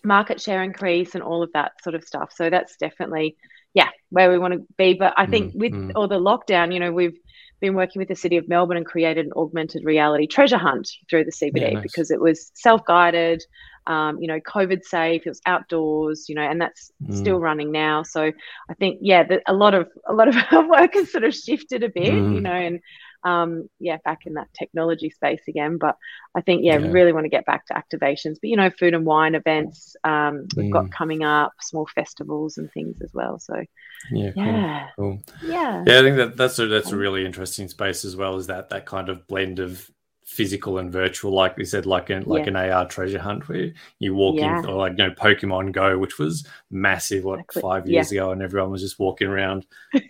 market 0.03 0.41
share 0.41 0.63
increase 0.63 1.15
and 1.15 1.23
all 1.23 1.43
of 1.43 1.51
that 1.53 1.73
sort 1.83 1.95
of 1.95 2.03
stuff. 2.03 2.31
So 2.35 2.49
that's 2.49 2.77
definitely, 2.77 3.35
yeah, 3.73 3.89
where 4.09 4.29
we 4.29 4.37
want 4.37 4.53
to 4.53 4.65
be. 4.77 4.93
But 4.93 5.13
I 5.17 5.25
think 5.25 5.53
mm. 5.53 5.59
with 5.59 5.73
mm. 5.73 5.91
all 5.95 6.07
the 6.07 6.19
lockdown, 6.19 6.73
you 6.73 6.79
know, 6.79 6.91
we've 6.91 7.17
been 7.59 7.75
working 7.75 7.99
with 7.99 8.09
the 8.09 8.15
city 8.15 8.37
of 8.37 8.47
Melbourne 8.49 8.77
and 8.77 8.85
created 8.85 9.25
an 9.25 9.31
augmented 9.37 9.85
reality 9.85 10.27
treasure 10.27 10.57
hunt 10.57 10.89
through 11.09 11.23
the 11.23 11.31
CBD 11.31 11.61
yeah, 11.61 11.69
nice. 11.71 11.83
because 11.83 12.11
it 12.11 12.19
was 12.19 12.51
self 12.55 12.83
guided 12.85 13.43
um, 13.87 14.19
you 14.21 14.27
know, 14.27 14.39
COVID 14.39 14.83
safe. 14.83 15.23
It 15.25 15.29
was 15.29 15.41
outdoors, 15.45 16.29
you 16.29 16.35
know, 16.35 16.41
and 16.41 16.61
that's 16.61 16.91
mm. 17.03 17.15
still 17.15 17.39
running 17.39 17.71
now. 17.71 18.03
So 18.03 18.31
I 18.69 18.73
think, 18.75 18.99
yeah, 19.01 19.23
the, 19.23 19.41
a 19.47 19.53
lot 19.53 19.73
of 19.73 19.89
a 20.07 20.13
lot 20.13 20.27
of 20.27 20.35
our 20.51 20.67
work 20.67 20.93
has 20.93 21.11
sort 21.11 21.23
of 21.23 21.33
shifted 21.33 21.83
a 21.83 21.89
bit, 21.89 22.13
mm. 22.13 22.35
you 22.35 22.41
know, 22.41 22.51
and 22.51 22.79
um, 23.25 23.69
yeah, 23.79 23.97
back 24.03 24.25
in 24.25 24.33
that 24.33 24.47
technology 24.57 25.09
space 25.09 25.41
again. 25.47 25.77
But 25.77 25.97
I 26.35 26.41
think, 26.41 26.63
yeah, 26.63 26.77
yeah. 26.77 26.91
really 26.91 27.13
want 27.13 27.25
to 27.25 27.29
get 27.29 27.45
back 27.45 27.65
to 27.67 27.73
activations. 27.73 28.35
But 28.41 28.49
you 28.49 28.57
know, 28.57 28.69
food 28.69 28.93
and 28.93 29.05
wine 29.05 29.35
events 29.35 29.95
um, 30.03 30.47
we've 30.55 30.67
mm. 30.67 30.71
got 30.71 30.91
coming 30.91 31.23
up, 31.23 31.53
small 31.61 31.87
festivals 31.87 32.57
and 32.57 32.71
things 32.71 33.01
as 33.01 33.13
well. 33.13 33.39
So 33.39 33.63
yeah, 34.11 34.31
yeah, 34.35 34.87
cool. 34.97 35.21
cool. 35.23 35.49
yeah, 35.49 35.83
yeah. 35.85 35.99
I 35.99 36.01
think 36.01 36.17
that 36.17 36.37
that's 36.37 36.59
a, 36.59 36.67
that's 36.67 36.91
a 36.91 36.97
really 36.97 37.25
interesting 37.25 37.67
space 37.67 38.05
as 38.05 38.15
well. 38.15 38.37
Is 38.37 38.47
that 38.47 38.69
that 38.69 38.85
kind 38.85 39.09
of 39.09 39.27
blend 39.27 39.59
of 39.59 39.89
physical 40.33 40.77
and 40.77 40.91
virtual, 40.91 41.31
like 41.31 41.57
we 41.57 41.65
said, 41.65 41.85
like 41.85 42.09
an 42.09 42.23
like 42.25 42.45
yeah. 42.45 42.49
an 42.49 42.71
AR 42.71 42.87
treasure 42.87 43.19
hunt 43.19 43.47
where 43.47 43.71
you 43.99 44.13
walk 44.15 44.37
yeah. 44.37 44.59
in, 44.59 44.65
or 44.65 44.75
like 44.75 44.93
you 44.97 45.07
know 45.07 45.11
Pokemon 45.11 45.71
Go, 45.71 45.97
which 45.97 46.17
was 46.19 46.45
massive, 46.71 47.23
what 47.23 47.39
exactly. 47.39 47.61
five 47.61 47.87
years 47.87 48.11
yeah. 48.11 48.21
ago, 48.21 48.31
and 48.31 48.41
everyone 48.41 48.71
was 48.71 48.81
just 48.81 48.99
walking 48.99 49.27
around. 49.27 49.65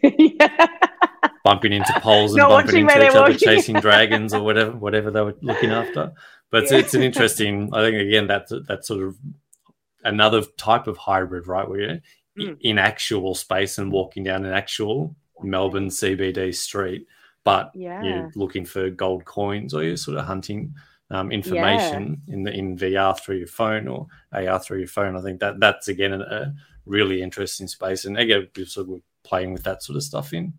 bumping 1.44 1.74
into 1.74 2.00
poles 2.00 2.32
and 2.32 2.38
Not 2.38 2.50
bumping 2.50 2.82
into 2.82 3.06
each 3.06 3.15
other, 3.15 3.34
chasing 3.34 3.75
dragons 3.75 4.34
or 4.34 4.42
whatever, 4.42 4.72
whatever 4.86 5.12
they 5.12 5.22
were 5.22 5.36
looking 5.42 5.72
after. 5.72 6.13
But 6.50 6.63
it's, 6.63 6.72
it's 6.72 6.94
an 6.94 7.03
interesting. 7.03 7.70
I 7.74 7.82
think 7.82 7.98
again 7.98 8.27
that's 8.27 8.51
that's 8.68 8.88
sort 8.88 9.03
of 9.03 9.18
another 10.03 10.42
type 10.58 10.88
of 10.88 10.98
hybrid, 10.98 11.48
right? 11.48 11.68
Where 11.68 11.80
you're 11.80 12.00
Mm. 12.38 12.58
in 12.62 12.80
actual 12.80 13.36
space 13.36 13.77
and 13.77 13.92
walking 13.92 14.24
down 14.24 14.44
an 14.44 14.53
actual 14.53 15.15
Melbourne 15.44 15.89
CBD 15.89 16.53
street, 16.56 17.06
but 17.43 17.71
Yeah. 17.73 18.01
you're 18.03 18.31
looking 18.35 18.65
for 18.65 18.89
gold 18.89 19.25
coins 19.25 19.73
or 19.73 19.83
you're 19.83 19.97
sort 19.97 20.17
of 20.17 20.25
hunting 20.25 20.73
um, 21.12 21.31
information 21.31 22.21
in 22.27 22.43
the 22.43 22.51
in 22.51 22.77
VR 22.77 23.19
through 23.19 23.38
your 23.38 23.47
phone 23.47 23.88
or 23.88 24.07
AR 24.31 24.59
through 24.59 24.79
your 24.79 24.88
phone. 24.88 25.15
I 25.15 25.21
think 25.21 25.39
that 25.41 25.59
that's 25.59 25.88
again 25.88 26.13
a, 26.13 26.53
really 26.85 27.21
interesting 27.21 27.65
space, 27.67 28.03
and 28.03 28.17
again, 28.17 28.45
we're 28.57 28.65
sort 28.65 28.89
of 28.89 29.01
playing 29.23 29.53
with 29.53 29.63
that 29.63 29.81
sort 29.81 29.95
of 29.95 30.03
stuff 30.03 30.33
in 30.33 30.51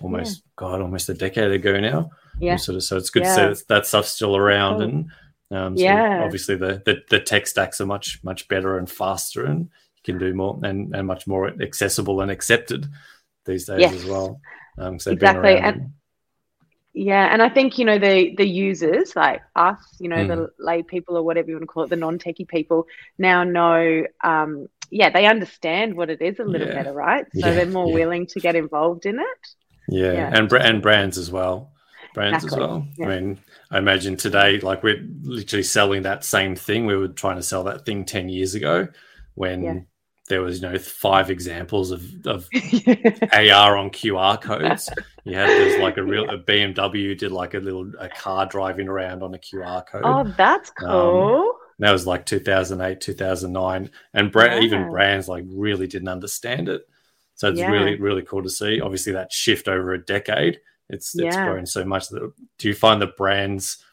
almost 0.00 0.42
God, 0.56 0.80
almost 0.80 1.10
a 1.10 1.14
decade 1.14 1.50
ago 1.50 1.78
now. 1.78 2.08
Yeah. 2.38 2.56
Sort 2.56 2.76
of, 2.76 2.82
so 2.82 2.96
it's 2.96 3.10
good 3.10 3.24
Yeah. 3.24 3.34
to 3.48 3.54
see 3.56 3.62
that, 3.66 3.68
that 3.68 3.86
stuff's 3.86 4.12
still 4.12 4.36
around, 4.36 4.76
Cool. 4.78 4.82
and 4.88 5.10
um, 5.50 5.76
so 5.76 5.84
Yeah. 5.84 6.22
obviously 6.24 6.56
the, 6.56 6.80
the 6.86 7.02
the 7.10 7.20
tech 7.20 7.46
stacks 7.46 7.78
are 7.80 7.86
much 7.86 8.20
much 8.24 8.48
better 8.48 8.78
and 8.78 8.88
faster, 8.90 9.44
and 9.44 9.64
you 9.96 10.02
can 10.04 10.18
do 10.18 10.32
more 10.32 10.58
and, 10.62 10.94
and 10.96 11.06
much 11.06 11.26
more 11.26 11.48
accessible 11.60 12.22
and 12.22 12.30
accepted 12.30 12.86
these 13.44 13.66
days 13.66 13.80
Yes. 13.80 13.94
as 13.96 14.04
well. 14.06 14.40
Um, 14.78 14.98
so 14.98 15.10
Exactly, 15.10 15.56
and- 15.58 15.90
Yeah, 16.92 17.32
and 17.32 17.40
I 17.40 17.48
think 17.48 17.78
you 17.78 17.84
know 17.84 17.98
the 17.98 18.34
the 18.36 18.46
users 18.46 19.14
like 19.14 19.42
us, 19.54 19.78
you 20.00 20.08
know, 20.08 20.24
Mm. 20.24 20.26
the 20.26 20.48
lay 20.58 20.82
people 20.82 21.16
or 21.16 21.22
whatever 21.22 21.48
you 21.48 21.54
want 21.54 21.62
to 21.62 21.66
call 21.66 21.84
it, 21.84 21.90
the 21.90 21.96
non-techie 21.96 22.48
people 22.48 22.86
now 23.18 23.44
know. 23.44 24.04
Um, 24.24 24.66
yeah, 24.90 25.10
they 25.10 25.26
understand 25.26 25.96
what 25.96 26.10
it 26.10 26.20
is 26.20 26.40
a 26.40 26.44
little 26.44 26.66
Yeah. 26.66 26.74
better, 26.74 26.92
right? 26.92 27.26
So 27.34 27.46
Yeah, 27.46 27.54
they're 27.54 27.66
more 27.66 27.86
yeah. 27.88 27.94
willing 27.94 28.26
to 28.28 28.40
get 28.40 28.56
involved 28.56 29.06
in 29.06 29.20
it. 29.20 29.48
Yeah, 29.88 30.30
and 30.32 30.48
br- 30.48 30.58
and 30.58 30.82
brands 30.82 31.18
as 31.18 31.30
well. 31.30 31.72
Brands 32.14 32.44
Exactly, 32.44 32.46
as 32.46 32.56
well. 32.56 32.88
I 33.02 33.06
mean, 33.06 33.38
I 33.70 33.78
imagine 33.78 34.16
today, 34.16 34.58
like 34.60 34.82
we're 34.82 35.04
literally 35.22 35.62
selling 35.62 36.02
that 36.02 36.24
same 36.24 36.56
thing. 36.56 36.86
We 36.86 36.96
were 36.96 37.08
trying 37.08 37.36
to 37.36 37.42
sell 37.42 37.64
that 37.64 37.84
thing 37.84 38.04
ten 38.04 38.28
years 38.28 38.54
ago, 38.54 38.88
when. 39.34 39.86
There 40.30 40.40
was 40.40 40.62
you 40.62 40.68
know 40.70 40.78
five 40.78 41.30
examples 41.30 41.90
of 41.90 42.02
of 42.26 42.48
AR 43.32 43.76
on 43.76 43.90
QR 43.90 44.40
codes. 44.40 44.88
You 45.24 45.36
had 45.36 45.50
there's 45.50 45.78
like 45.82 45.98
a 45.98 46.02
real 46.02 46.30
a 46.30 46.38
BMW 46.38 47.16
did 47.16 47.30
like 47.30 47.52
a 47.52 47.58
little 47.58 47.92
a 48.00 48.08
car 48.08 48.46
driving 48.46 48.88
around 48.88 49.22
on 49.22 49.34
a 49.34 49.38
QR 49.38 49.86
code. 49.86 50.00
oh, 50.02 50.24
that's 50.36 50.70
Um, 50.82 50.88
cool. 50.88 51.52
That 51.78 51.92
was 51.92 52.06
like 52.06 52.24
2008, 52.24 53.00
2009, 53.02 53.90
and 54.14 54.32
bra- 54.32 54.44
Yeah. 54.54 54.60
even 54.60 54.90
brands 54.90 55.28
like 55.28 55.44
really 55.46 55.86
didn't 55.86 56.08
understand 56.08 56.70
it. 56.70 56.88
So 57.34 57.50
it's 57.50 57.58
Yeah. 57.58 57.70
really 57.70 57.96
really 58.00 58.22
cool 58.22 58.42
to 58.42 58.48
see. 58.50 58.80
Obviously, 58.80 59.12
that 59.12 59.30
shift 59.30 59.68
over 59.68 59.92
a 59.92 60.02
decade, 60.04 60.58
it's 60.88 61.14
it's 61.14 61.36
Yeah. 61.36 61.44
grown 61.44 61.66
so 61.66 61.84
much 61.84 62.08
that 62.08 62.32
do 62.58 62.68
you 62.68 62.74
find 62.74 63.00
the 63.00 63.08
brands 63.08 63.84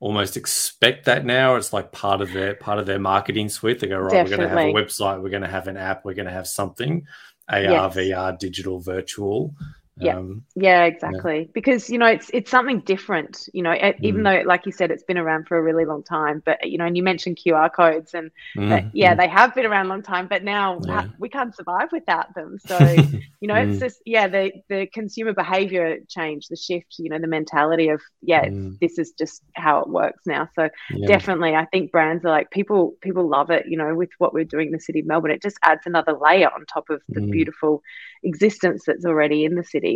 almost 0.00 0.36
expect 0.36 1.04
that 1.04 1.24
now? 1.24 1.56
It's 1.56 1.72
like 1.72 1.92
part 1.92 2.20
of 2.20 2.32
their 2.32 2.54
part 2.54 2.78
of 2.78 2.86
their 2.86 2.98
marketing 2.98 3.48
suite. 3.48 3.78
They 3.78 3.86
go 3.86 3.98
right, 3.98 4.24
we're 4.24 4.36
going 4.36 4.40
to 4.40 4.48
have 4.48 4.58
a 4.58 4.72
website, 4.72 5.22
we're 5.22 5.30
going 5.30 5.42
to 5.42 5.48
have 5.48 5.68
an 5.68 5.76
app, 5.76 6.04
we're 6.04 6.14
going 6.14 6.26
to 6.26 6.32
have 6.32 6.48
something 6.48 7.06
AR, 7.48 7.60
Yes. 7.60 7.94
VR, 7.94 8.38
digital, 8.38 8.80
virtual. 8.80 9.54
Yeah. 10.00 10.16
Um, 10.16 10.44
Yeah, 10.56 10.84
exactly. 10.84 11.50
Because 11.54 11.90
you 11.90 11.98
know 11.98 12.06
it's 12.06 12.30
it's 12.34 12.50
something 12.50 12.80
different. 12.80 13.48
You 13.54 13.62
know, 13.62 13.72
e- 13.72 13.94
even 14.02 14.22
Mm. 14.22 14.24
though, 14.24 14.42
like 14.46 14.66
you 14.66 14.72
said, 14.72 14.90
it's 14.90 15.04
been 15.04 15.18
around 15.18 15.46
for 15.48 15.56
a 15.58 15.62
really 15.62 15.84
long 15.84 16.02
time. 16.02 16.42
But 16.44 16.58
you 16.68 16.78
know, 16.78 16.86
and 16.86 16.96
you 16.96 17.02
mentioned 17.02 17.38
QR 17.42 17.70
codes, 17.70 18.14
and 18.14 18.30
mm, 18.56 18.84
yeah, 18.92 19.14
mm. 19.14 19.16
they 19.16 19.28
have 19.28 19.54
been 19.54 19.66
around 19.66 19.86
a 19.86 19.88
long 19.90 20.02
time. 20.02 20.26
But 20.28 20.42
now 20.44 20.82
Yeah. 20.86 21.04
we 21.18 21.28
can't 21.28 21.54
survive 21.54 21.88
without 21.92 22.34
them. 22.34 22.58
So 22.58 22.84
you 23.40 23.48
know, 23.48 23.56
it's 23.56 23.78
Mm. 23.78 23.80
just 23.80 24.00
yeah, 24.04 24.28
the 24.28 24.50
the 24.68 24.86
consumer 24.92 25.32
behavior 25.32 25.98
change, 26.08 26.48
the 26.48 26.56
shift. 26.56 26.96
You 26.98 27.10
know, 27.10 27.18
the 27.18 27.26
mentality 27.28 27.88
of 27.88 28.00
yeah, 28.22 28.46
Mm. 28.48 28.78
this 28.80 28.98
is 28.98 29.12
just 29.18 29.42
how 29.54 29.80
it 29.80 29.88
works 29.88 30.22
now. 30.26 30.48
So 30.56 30.68
Yeah. 30.88 31.08
definitely, 31.08 31.54
I 31.54 31.66
think 31.66 31.90
brands 31.92 32.24
are 32.24 32.30
like 32.30 32.50
people. 32.50 32.94
People 33.02 33.28
love 33.28 33.50
it. 33.50 33.66
You 33.68 33.78
know, 33.78 33.94
with 33.94 34.10
what 34.18 34.32
we're 34.32 34.44
doing 34.44 34.66
in 34.68 34.72
the 34.72 34.80
city 34.80 35.00
of 35.00 35.06
Melbourne, 35.06 35.30
it 35.32 35.42
just 35.42 35.58
adds 35.62 35.82
another 35.86 36.12
layer 36.20 36.48
on 36.48 36.64
top 36.66 36.90
of 36.90 37.00
the 37.14 37.20
Mm. 37.20 37.30
beautiful 37.30 37.82
existence 38.22 38.84
that's 38.86 39.04
already 39.04 39.44
in 39.44 39.54
the 39.54 39.64
city. 39.64 39.89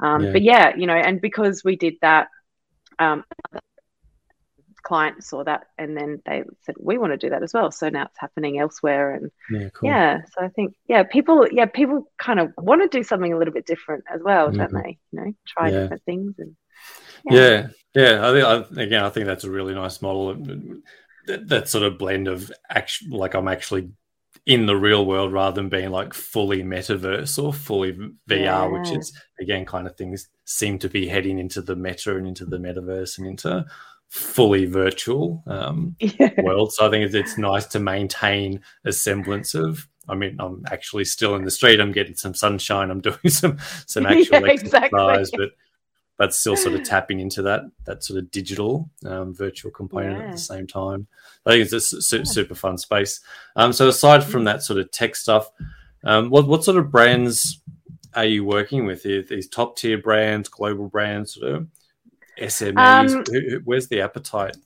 Um, 0.00 0.22
Yeah. 0.22 0.32
But 0.32 0.42
yeah, 0.42 0.66
you 0.76 0.86
know, 0.86 0.94
and 1.08 1.20
because 1.20 1.62
we 1.64 1.76
did 1.76 1.94
that, 2.02 2.28
um, 2.98 3.24
client 4.82 5.22
saw 5.22 5.44
that 5.44 5.62
and 5.78 5.96
then 5.96 6.20
they 6.26 6.42
said 6.64 6.74
we 6.78 6.98
want 6.98 7.12
to 7.12 7.16
do 7.16 7.30
that 7.30 7.42
as 7.42 7.52
well. 7.54 7.70
So 7.70 7.88
now 7.88 8.04
it's 8.06 8.18
happening 8.18 8.58
elsewhere, 8.58 9.14
and 9.14 9.30
Yeah, 9.50 9.68
cool. 9.74 9.90
yeah, 9.90 10.18
so 10.32 10.44
I 10.44 10.48
think 10.48 10.74
yeah, 10.88 11.04
people 11.04 11.46
yeah 11.50 11.66
people 11.66 12.10
kind 12.18 12.40
of 12.40 12.52
want 12.58 12.82
to 12.82 12.88
do 12.98 13.02
something 13.04 13.32
a 13.32 13.38
little 13.38 13.54
bit 13.54 13.66
different 13.66 14.04
as 14.12 14.20
well, 14.22 14.50
don't 14.50 14.72
Mhm. 14.72 14.82
they? 14.82 14.98
You 15.12 15.20
know, 15.20 15.32
try 15.46 15.70
Yeah. 15.70 15.80
different 15.80 16.02
things 16.04 16.34
and 16.38 16.56
Yeah, 17.24 17.68
yeah. 17.94 18.28
I 18.28 18.32
think 18.32 18.44
I, 18.78 18.82
again, 18.82 19.04
I 19.04 19.10
think 19.10 19.26
that's 19.26 19.44
a 19.44 19.50
really 19.50 19.74
nice 19.74 20.02
model. 20.02 20.34
That, 21.26 21.48
that 21.48 21.68
sort 21.68 21.84
of 21.84 21.98
blend 21.98 22.26
of 22.26 22.50
action, 22.68 23.10
like 23.10 23.34
I'm 23.34 23.48
actually 23.48 23.90
in 24.46 24.66
the 24.66 24.76
real 24.76 25.06
world 25.06 25.32
rather 25.32 25.54
than 25.54 25.68
being 25.68 25.90
like 25.90 26.12
fully 26.14 26.62
metaverse 26.62 27.42
or 27.42 27.52
fully 27.52 27.96
VR, 28.28 28.70
which 28.70 28.90
is 28.92 29.12
again 29.40 29.64
kind 29.64 29.86
of 29.86 29.96
things 29.96 30.28
seem 30.44 30.78
to 30.80 30.88
be 30.88 31.06
heading 31.06 31.38
into 31.38 31.62
the 31.62 31.76
meta 31.76 32.16
and 32.16 32.26
into 32.26 32.44
the 32.44 32.58
metaverse 32.58 33.18
and 33.18 33.26
into 33.26 33.64
fully 34.08 34.66
virtual 34.66 35.42
um, 35.46 35.96
yeah, 36.00 36.30
world. 36.42 36.72
So 36.72 36.86
I 36.86 36.90
think 36.90 37.04
it's, 37.04 37.14
it's 37.14 37.38
nice 37.38 37.66
to 37.66 37.80
maintain 37.80 38.60
a 38.84 38.92
semblance 38.92 39.54
of. 39.54 39.88
I 40.08 40.16
mean, 40.16 40.36
I'm 40.40 40.64
actually 40.66 41.04
still 41.04 41.36
in 41.36 41.44
the 41.44 41.50
street. 41.52 41.80
I'm 41.80 41.92
getting 41.92 42.16
some 42.16 42.34
sunshine. 42.34 42.90
I'm 42.90 43.00
doing 43.00 43.18
some 43.28 43.58
some 43.86 44.06
actual 44.06 44.44
Yeah, 44.44 44.52
exactly. 44.52 44.98
exercise, 45.00 45.30
but 45.30 45.50
but 46.22 46.32
still 46.32 46.54
sort 46.54 46.76
of 46.76 46.84
tapping 46.84 47.18
into 47.18 47.42
that 47.42 47.62
that 47.84 48.04
sort 48.04 48.16
of 48.16 48.30
digital 48.30 48.88
um, 49.04 49.34
virtual 49.34 49.72
component 49.72 50.22
at 50.22 50.30
the 50.30 50.38
same 50.38 50.68
time. 50.68 51.08
I 51.44 51.50
think 51.50 51.64
it's 51.64 51.72
a 51.72 51.80
su- 51.80 52.00
su- 52.00 52.24
super 52.24 52.54
fun 52.54 52.78
space. 52.78 53.18
Um, 53.56 53.72
so 53.72 53.88
aside 53.88 54.22
from 54.22 54.44
that 54.44 54.62
sort 54.62 54.78
of 54.78 54.92
tech 54.92 55.16
stuff, 55.16 55.50
um, 56.04 56.30
what 56.30 56.46
what 56.46 56.62
sort 56.62 56.78
of 56.78 56.92
brands 56.92 57.60
are 58.14 58.24
you 58.24 58.44
working 58.44 58.86
with? 58.86 59.04
Are 59.04 59.22
these 59.22 59.48
top 59.48 59.76
tier 59.76 59.98
brands, 59.98 60.48
global 60.48 60.88
brands, 60.88 61.34
sort 61.34 61.54
of 61.54 61.66
SMEs? 62.38 63.56
Um, 63.56 63.62
Where's 63.64 63.88
the 63.88 64.02
appetite? 64.02 64.56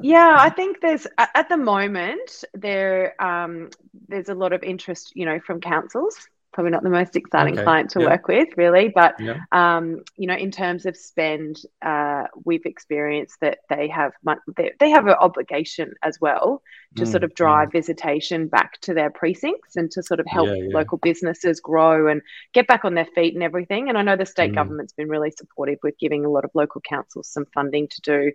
Yeah, 0.00 0.34
I 0.38 0.48
think 0.48 0.80
there's 0.80 1.06
at 1.18 1.28
at 1.34 1.48
the 1.50 1.58
moment 1.58 2.42
there 2.54 3.22
um, 3.22 3.68
there's 4.08 4.30
a 4.30 4.34
lot 4.34 4.54
of 4.54 4.62
interest, 4.62 5.12
you 5.14 5.26
know, 5.26 5.40
from 5.40 5.60
councils. 5.60 6.16
Probably 6.52 6.72
not 6.72 6.82
the 6.82 6.90
most 6.90 7.14
exciting 7.14 7.56
Okay, 7.56 7.58
client 7.58 7.90
to 7.90 8.00
yeah. 8.00 8.10
work 8.10 8.26
with, 8.26 8.48
really, 8.56 8.88
but 8.92 9.14
Yeah. 9.18 9.40
um, 9.52 10.02
you 10.16 10.26
know, 10.26 10.34
in 10.34 10.50
terms 10.50 10.84
of 10.84 10.96
spend, 10.96 11.60
uh, 11.80 12.24
we've 12.44 12.66
experienced 12.66 13.36
that 13.40 13.58
they 13.68 13.88
have 13.88 14.12
they, 14.56 14.72
they 14.80 14.90
have 14.90 15.06
an 15.06 15.14
obligation 15.20 15.92
as 16.02 16.18
well 16.20 16.60
to 16.96 17.06
sort 17.06 17.22
Mm, 17.22 17.24
of 17.24 17.32
drive 17.34 17.70
visitation 17.70 18.48
back 18.48 18.80
to 18.80 18.94
their 18.94 19.10
precincts 19.10 19.76
and 19.76 19.92
to 19.92 20.02
sort 20.02 20.18
of 20.18 20.26
help 20.26 20.50
Yeah, 20.50 20.56
yeah. 20.56 20.80
local 20.80 20.98
businesses 20.98 21.60
grow 21.60 22.08
and 22.08 22.20
get 22.52 22.66
back 22.66 22.84
on 22.84 22.94
their 22.94 23.06
feet 23.14 23.34
and 23.34 23.44
everything. 23.44 23.88
And 23.88 23.96
I 23.96 24.02
know 24.02 24.16
the 24.16 24.26
state 24.26 24.52
Mm. 24.52 24.54
government's 24.54 24.92
been 24.92 25.08
really 25.08 25.30
supportive 25.30 25.78
with 25.84 25.98
giving 26.00 26.24
a 26.24 26.28
lot 26.30 26.44
of 26.44 26.50
local 26.54 26.80
councils 26.80 27.28
some 27.28 27.46
funding 27.54 27.86
to 27.88 28.00
do 28.00 28.32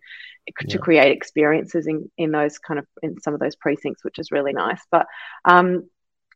to 0.70 0.80
create 0.80 1.12
experiences 1.12 1.88
in 1.88 2.10
in 2.18 2.32
those 2.32 2.60
kind 2.60 2.80
of 2.80 2.86
in 3.02 3.20
some 3.22 3.34
of 3.34 3.40
those 3.40 3.56
precincts, 3.56 4.04
which 4.04 4.20
is 4.20 4.32
really 4.32 4.54
nice. 4.54 4.82
But 4.92 5.08
um, 5.46 5.90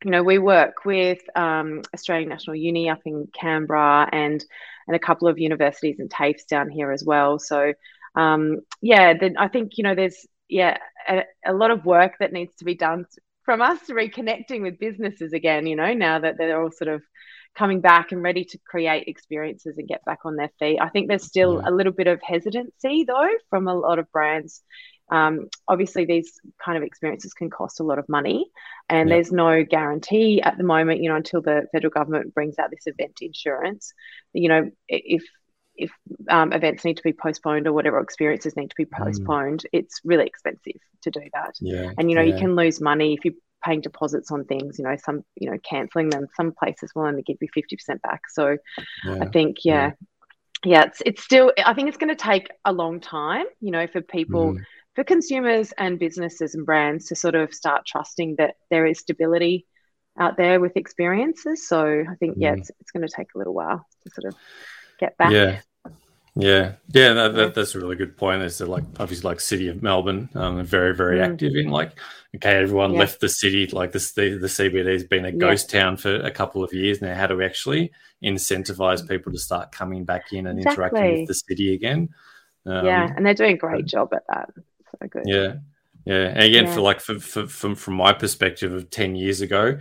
you 0.03 0.11
know, 0.11 0.23
we 0.23 0.37
work 0.37 0.85
with 0.85 1.19
um, 1.35 1.81
Australian 1.93 2.29
National 2.29 2.55
Uni 2.55 2.89
up 2.89 3.01
in 3.05 3.27
Canberra 3.33 4.09
and 4.11 4.43
and 4.87 4.95
a 4.95 4.99
couple 4.99 5.27
of 5.27 5.37
universities 5.37 5.99
and 5.99 6.09
TAFEs 6.09 6.47
down 6.47 6.69
here 6.69 6.91
as 6.91 7.03
well. 7.03 7.37
So 7.37 7.73
um, 8.15 8.59
yeah, 8.81 9.13
then 9.19 9.37
I 9.37 9.47
think 9.47 9.77
you 9.77 9.83
know 9.83 9.95
there's 9.95 10.25
yeah 10.47 10.77
a, 11.07 11.23
a 11.45 11.53
lot 11.53 11.71
of 11.71 11.85
work 11.85 12.13
that 12.19 12.33
needs 12.33 12.55
to 12.55 12.65
be 12.65 12.75
done 12.75 13.05
from 13.43 13.61
us 13.61 13.79
reconnecting 13.89 14.61
with 14.61 14.79
businesses 14.79 15.33
again. 15.33 15.67
You 15.67 15.75
know, 15.75 15.93
now 15.93 16.19
that 16.19 16.37
they're 16.37 16.61
all 16.61 16.71
sort 16.71 16.89
of 16.89 17.01
coming 17.55 17.81
back 17.81 18.11
and 18.11 18.23
ready 18.23 18.45
to 18.45 18.57
create 18.65 19.07
experiences 19.07 19.77
and 19.77 19.87
get 19.87 20.03
back 20.05 20.19
on 20.25 20.35
their 20.35 20.51
feet. 20.59 20.79
I 20.79 20.89
think 20.89 21.07
there's 21.07 21.25
still 21.25 21.61
Yeah. 21.61 21.69
a 21.69 21.71
little 21.71 21.91
bit 21.91 22.07
of 22.07 22.21
hesitancy 22.23 23.03
though 23.05 23.29
from 23.49 23.67
a 23.67 23.75
lot 23.75 23.99
of 23.99 24.11
brands. 24.11 24.63
Um, 25.11 25.49
obviously, 25.67 26.05
these 26.05 26.39
kind 26.63 26.77
of 26.77 26.83
experiences 26.83 27.33
can 27.33 27.49
cost 27.49 27.79
a 27.79 27.83
lot 27.83 27.97
of 27.97 28.07
money, 28.07 28.45
and 28.89 29.09
Yeah. 29.09 29.15
there's 29.15 29.31
no 29.31 29.63
guarantee 29.63 30.41
at 30.41 30.57
the 30.57 30.63
moment. 30.63 31.01
You 31.01 31.09
know, 31.09 31.15
until 31.15 31.41
the 31.41 31.67
federal 31.71 31.91
government 31.91 32.33
brings 32.35 32.59
out 32.59 32.69
this 32.69 32.85
event 32.85 33.17
insurance. 33.21 33.93
You 34.33 34.49
know, 34.49 34.71
if 34.87 35.23
if 35.75 35.91
um, 36.29 36.51
events 36.51 36.83
need 36.83 36.97
to 36.97 37.03
be 37.03 37.13
postponed 37.13 37.65
or 37.65 37.71
whatever 37.73 37.99
experiences 37.99 38.55
need 38.57 38.69
to 38.69 38.75
be 38.75 38.85
Mm. 38.85 38.97
postponed, 39.03 39.65
it's 39.71 40.01
really 40.03 40.25
expensive 40.27 40.73
to 41.03 41.09
do 41.09 41.21
that 41.33 41.55
Yeah. 41.61 41.93
and 41.97 42.09
you 42.09 42.15
know 42.17 42.21
you 42.21 42.33
can 42.35 42.55
lose 42.57 42.81
money 42.81 43.13
if 43.13 43.23
you're 43.23 43.33
paying 43.63 43.81
deposits 43.81 44.31
on 44.31 44.45
things 44.45 44.77
you 44.79 44.85
know 44.85 44.95
some 45.03 45.23
you 45.35 45.49
know 45.49 45.57
canceling 45.63 46.09
them 46.09 46.27
some 46.35 46.51
places 46.51 46.91
will 46.95 47.05
only 47.05 47.21
give 47.23 47.37
you 47.41 47.47
50% 47.55 48.01
back 48.01 48.21
so 48.29 48.57
i 49.21 49.25
think 49.25 49.57
yeah 49.63 49.91
yeah, 50.65 50.83
it's 50.83 51.01
it's 51.05 51.23
still 51.23 51.53
i 51.65 51.73
think 51.73 51.87
it's 51.87 51.97
going 51.97 52.09
to 52.15 52.21
take 52.21 52.49
a 52.65 52.73
long 52.73 52.99
time 52.99 53.45
you 53.61 53.71
know 53.71 53.87
for 53.87 54.01
people 54.01 54.53
Mhm. 54.53 54.63
for 54.95 55.03
consumers 55.05 55.71
and 55.77 55.99
businesses 55.99 56.55
and 56.55 56.65
brands 56.65 57.05
to 57.07 57.15
sort 57.15 57.35
of 57.35 57.53
start 57.53 57.85
trusting 57.85 58.35
that 58.37 58.55
there 58.69 58.85
is 58.85 58.99
stability 58.99 59.65
out 60.19 60.35
there 60.35 60.59
with 60.59 60.75
experiences 60.75 61.67
so 61.67 62.03
i 62.09 62.15
think 62.15 62.35
yeah 62.37 62.53
Mm. 62.55 62.59
it's, 62.59 62.71
it's 62.81 62.91
going 62.91 63.07
to 63.07 63.13
take 63.15 63.27
a 63.35 63.37
little 63.37 63.53
while 63.53 63.85
to 64.03 64.09
sort 64.11 64.33
of 64.33 64.39
get 64.99 65.17
back. 65.17 65.31
Yeah. 65.31 65.61
Yeah, 66.35 66.73
yeah, 66.89 67.13
that, 67.13 67.35
that, 67.35 67.55
that's 67.55 67.75
a 67.75 67.79
really 67.79 67.95
good 67.95 68.15
point. 68.15 68.41
That 68.41 68.67
like 68.67 68.83
obviously 68.99 69.29
like 69.29 69.39
City 69.39 69.67
of 69.67 69.81
Melbourne, 69.81 70.29
um, 70.35 70.63
very 70.63 70.95
very 70.95 71.19
mm. 71.19 71.31
active 71.31 71.55
in 71.55 71.69
like 71.69 71.99
okay, 72.35 72.57
everyone 72.57 72.93
yeah. 72.93 72.99
left 72.99 73.19
the 73.19 73.29
city, 73.29 73.67
like 73.67 73.91
this 73.91 74.13
the, 74.13 74.37
the 74.37 74.47
CBD 74.47 74.91
has 74.93 75.03
been 75.03 75.25
a 75.25 75.31
ghost 75.31 75.73
yeah. 75.73 75.81
town 75.81 75.97
for 75.97 76.15
a 76.15 76.31
couple 76.31 76.63
of 76.63 76.73
years 76.73 77.01
now. 77.01 77.15
How 77.15 77.27
do 77.27 77.37
we 77.37 77.45
actually 77.45 77.91
incentivize 78.23 79.07
people 79.07 79.31
to 79.31 79.39
start 79.39 79.71
coming 79.71 80.05
back 80.05 80.31
in 80.31 80.47
and 80.47 80.59
exactly. 80.59 80.83
interacting 80.83 81.19
with 81.19 81.27
the 81.27 81.33
city 81.33 81.73
again? 81.73 82.09
Um, 82.65 82.85
yeah, 82.85 83.11
and 83.15 83.25
they're 83.25 83.33
doing 83.33 83.55
a 83.55 83.57
great 83.57 83.85
job 83.85 84.13
at 84.13 84.23
that. 84.27 84.49
So 84.91 85.07
good. 85.07 85.23
Yeah, 85.25 85.55
yeah, 86.05 86.27
and 86.27 86.43
again 86.43 86.65
yeah. 86.65 86.73
for 86.73 86.81
like 86.81 87.01
for, 87.01 87.19
for, 87.19 87.47
from 87.47 87.75
from 87.75 87.95
my 87.95 88.13
perspective 88.13 88.71
of 88.71 88.89
ten 88.89 89.15
years 89.15 89.41
ago, 89.41 89.79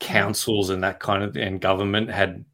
councils 0.00 0.70
and 0.70 0.82
that 0.82 0.98
kind 0.98 1.22
of 1.22 1.36
and 1.36 1.60
government 1.60 2.10
had 2.10 2.44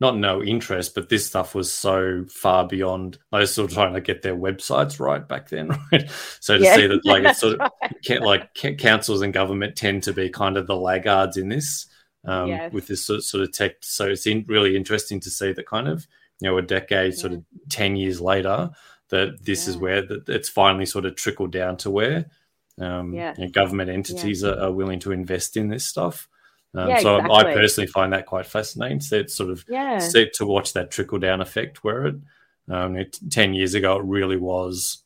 not 0.00 0.16
no 0.16 0.42
interest, 0.42 0.94
but 0.94 1.08
this 1.08 1.26
stuff 1.26 1.54
was 1.54 1.72
so 1.72 2.24
far 2.28 2.66
beyond. 2.66 3.18
I 3.32 3.40
was 3.40 3.52
still 3.52 3.68
trying 3.68 3.94
to 3.94 4.00
get 4.00 4.22
their 4.22 4.36
websites 4.36 5.00
right 5.00 5.26
back 5.26 5.48
then, 5.48 5.68
right? 5.92 6.08
So 6.40 6.58
to 6.58 6.64
yeah, 6.64 6.76
see 6.76 6.86
that, 6.86 7.04
like, 7.04 7.24
it's 7.24 7.40
sort 7.40 7.60
of 7.60 7.70
right. 8.10 8.22
like 8.22 8.54
councils 8.78 9.22
and 9.22 9.32
government 9.32 9.76
tend 9.76 10.04
to 10.04 10.12
be 10.12 10.28
kind 10.30 10.56
of 10.56 10.66
the 10.66 10.76
laggards 10.76 11.36
in 11.36 11.48
this, 11.48 11.86
um, 12.24 12.48
yes. 12.48 12.72
with 12.72 12.86
this 12.86 13.04
sort 13.04 13.34
of, 13.34 13.52
tech. 13.52 13.76
So 13.82 14.06
it's 14.08 14.26
in, 14.26 14.44
really 14.46 14.76
interesting 14.76 15.20
to 15.20 15.30
see 15.30 15.52
that 15.52 15.66
kind 15.66 15.88
of, 15.88 16.06
you 16.40 16.48
know, 16.48 16.58
a 16.58 16.62
decade, 16.62 17.14
yeah. 17.14 17.20
sort 17.20 17.32
of 17.32 17.44
ten 17.68 17.96
years 17.96 18.20
later, 18.20 18.70
that 19.08 19.44
this 19.44 19.66
yeah. 19.66 19.70
is 19.70 19.76
where 19.76 20.02
that 20.02 20.28
it's 20.28 20.48
finally 20.48 20.86
sort 20.86 21.04
of 21.04 21.16
trickled 21.16 21.50
down 21.50 21.76
to 21.78 21.90
where, 21.90 22.26
um. 22.80 23.12
You 23.12 23.46
know, 23.46 23.50
government 23.50 23.90
entities 23.90 24.44
are, 24.44 24.58
are 24.60 24.72
willing 24.72 25.00
to 25.00 25.10
invest 25.10 25.56
in 25.56 25.68
this 25.68 25.84
stuff. 25.84 26.28
Um, 26.74 26.88
yeah, 26.88 27.00
so 27.00 27.16
exactly. 27.16 27.36
I 27.36 27.54
personally 27.54 27.86
find 27.88 28.12
that 28.12 28.26
quite 28.26 28.46
fascinating. 28.46 29.00
So 29.00 29.16
it's 29.16 29.34
sort 29.34 29.50
of 29.50 29.64
yeah. 29.68 29.98
set 29.98 30.32
to 30.34 30.46
watch 30.46 30.74
that 30.74 30.90
trickle 30.90 31.18
down 31.18 31.40
effect 31.40 31.82
where 31.82 32.06
it, 32.06 32.16
um, 32.68 32.96
it, 32.96 33.18
10 33.30 33.54
years 33.54 33.74
ago, 33.74 33.96
it 33.98 34.04
really 34.04 34.36
was, 34.36 35.02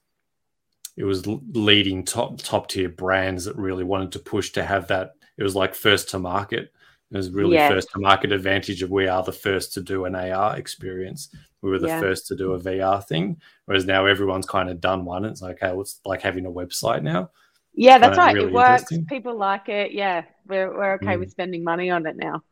it 0.97 1.05
was 1.05 1.27
leading 1.27 2.05
top, 2.05 2.39
top 2.39 2.69
tier 2.69 2.89
brands 2.89 3.45
that 3.45 3.57
really 3.57 3.85
wanted 3.85 4.13
to 4.13 4.19
push 4.19 4.51
to 4.53 4.65
have 4.65 4.89
that. 4.89 5.15
It 5.39 5.43
was 5.43 5.55
like 5.55 5.75
first 5.75 6.11
to 6.11 6.19
market. 6.19 6.73
It 7.11 7.17
was 7.17 7.31
really 7.31 7.55
yeah. 7.55 7.69
first 7.69 7.91
to 7.93 8.01
market 8.01 8.33
advantage 8.33 8.83
of 8.83 8.91
we 8.91 9.07
are 9.07 9.23
the 9.23 9.33
first 9.33 9.75
to 9.75 9.83
do 9.83 10.07
an 10.07 10.15
AR 10.15 10.57
experience. 10.57 11.29
We 11.61 11.71
were 11.71 11.79
the 11.79 11.89
yeah. 11.89 12.01
first 12.01 12.27
to 12.29 12.37
do 12.37 12.55
a 12.55 12.61
VR 12.61 13.05
thing. 13.07 13.41
Whereas 13.67 13.85
now 13.85 14.07
everyone's 14.07 14.47
kind 14.47 14.69
of 14.69 14.81
done 14.81 15.05
one. 15.05 15.25
It's 15.25 15.43
like, 15.43 15.63
okay, 15.63 15.73
well, 15.73 15.83
it's 15.83 16.01
like 16.05 16.23
having 16.23 16.47
a 16.47 16.51
website 16.51 17.03
now. 17.03 17.31
Yeah, 17.75 17.99
that's 17.99 18.19
right. 18.19 18.35
Really 18.35 18.49
it 18.49 18.53
works. 18.53 18.93
People 19.09 19.37
like 19.37 19.69
it. 19.69 19.93
Yeah, 19.93 20.25
we're 20.47 20.75
we're 20.75 20.95
okay 20.95 21.17
mm. 21.17 21.21
with 21.21 21.31
spending 21.31 21.65
money 21.65 21.91
on 21.91 22.07
it 22.07 22.17
now. 22.17 22.43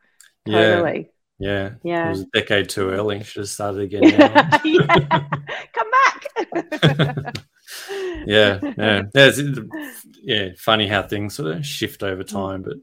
Totally. 0.46 1.11
Yeah. 1.38 1.70
Yeah. 1.83 2.07
It 2.07 2.11
was 2.11 2.20
a 2.20 2.26
decade 2.33 2.68
too 2.68 2.90
early. 2.90 3.22
Should 3.22 3.40
have 3.40 3.48
started 3.48 3.81
again. 3.81 4.03
yeah. 4.64 5.29
Come 5.72 5.90
back. 5.90 6.26
yeah. 8.26 8.59
Yeah. 8.76 9.03
There's, 9.12 9.40
yeah. 10.22 10.48
Funny 10.59 10.87
how 10.87 11.03
things 11.03 11.35
sort 11.35 11.57
of 11.57 11.66
shift 11.66 12.03
over 12.03 12.22
mm. 12.22 12.29
time, 12.29 12.62
but. 12.62 12.76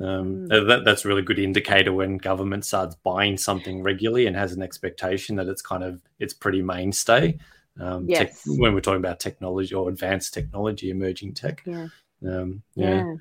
Um, 0.00 0.46
mm. 0.46 0.68
that, 0.68 0.84
that's 0.84 1.04
a 1.04 1.08
really 1.08 1.22
good 1.22 1.40
indicator 1.40 1.92
when 1.92 2.18
government 2.18 2.64
starts 2.64 2.94
buying 3.02 3.36
something 3.36 3.82
regularly 3.82 4.28
and 4.28 4.36
has 4.36 4.52
an 4.52 4.62
expectation 4.62 5.34
that 5.36 5.48
it's 5.48 5.60
kind 5.60 5.82
of 5.82 6.00
it's 6.20 6.32
pretty 6.32 6.62
mainstay 6.62 7.36
um, 7.80 8.06
yes. 8.08 8.18
tech, 8.18 8.58
when 8.58 8.74
we're 8.74 8.80
talking 8.80 9.00
about 9.00 9.18
technology 9.18 9.74
or 9.74 9.88
advanced 9.88 10.34
technology, 10.34 10.90
emerging 10.90 11.34
tech. 11.34 11.62
Yeah. 11.66 11.88
Um, 12.24 12.62
yeah. 12.76 12.94
yeah. 12.94 13.14